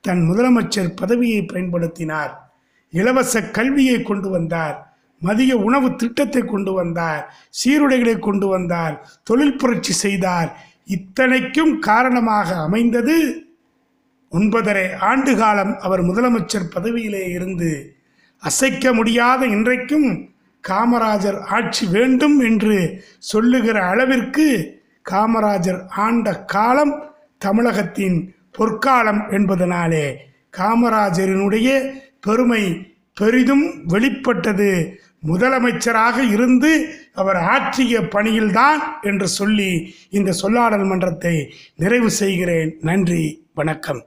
தன் 0.00 0.22
முதலமைச்சர் 0.30 0.96
பதவியை 0.96 1.40
பயன்படுத்தினார். 1.42 2.32
இலவச 2.90 3.50
கல்வியை 3.50 4.02
கொண்டு 4.02 4.28
வந்தார். 4.28 4.76
மதிய 5.20 5.56
உணவு 5.56 5.96
திட்டத்தை 5.96 6.42
கொண்டு 6.42 6.72
வந்தார். 6.72 7.22
சீருடைகளை 7.50 8.18
கொண்டு 8.18 8.46
வந்தார். 8.46 8.94
தொழில் 9.22 9.56
புரட்சி 9.56 9.92
செய்தார். 9.92 10.50
இத்தனைக்கும் 10.88 11.72
காரணமாக 11.80 12.48
அமைந்தது 12.56 13.16
ஒன்பதரை 14.32 14.86
ஆண்டு 15.00 15.32
காலம் 15.36 15.74
அவர் 15.80 16.02
முதலமைச்சர் 16.02 16.72
பதவியிலே 16.74 17.24
இருந்து 17.32 17.70
அசைக்க 18.42 18.92
முடியாத 18.94 19.42
இன்றைக்கும் 19.46 20.08
காமராஜர் 20.64 21.38
ஆட்சி 21.48 21.84
வேண்டும் 21.86 22.36
என்று 22.40 22.76
சொல்லுகிற 23.22 23.76
அளவிற்கு 23.84 24.46
காமராஜர் 25.10 25.80
ஆண்ட 25.96 26.36
காலம் 26.46 26.94
தமிழகத்தின் 27.40 28.18
பொற்காலம் 28.50 29.22
என்பதனாலே 29.30 30.06
காமராஜரினுடைய 30.58 31.68
பெருமை 32.20 32.62
பெரிதும் 33.16 33.66
வெளிப்பட்டது 33.86 34.70
முதலமைச்சராக 35.26 36.18
இருந்து 36.26 36.70
அவர் 37.14 37.36
ஆற்றிய 37.36 38.00
பணியில்தான் 38.00 38.80
என்று 39.02 39.28
சொல்லி 39.28 39.94
இந்த 40.10 40.32
சொல்லாடல் 40.42 40.86
மன்றத்தை 40.86 41.54
நிறைவு 41.76 42.10
செய்கிறேன். 42.10 42.76
நன்றி 42.80 43.46
வணக்கம். 43.54 44.02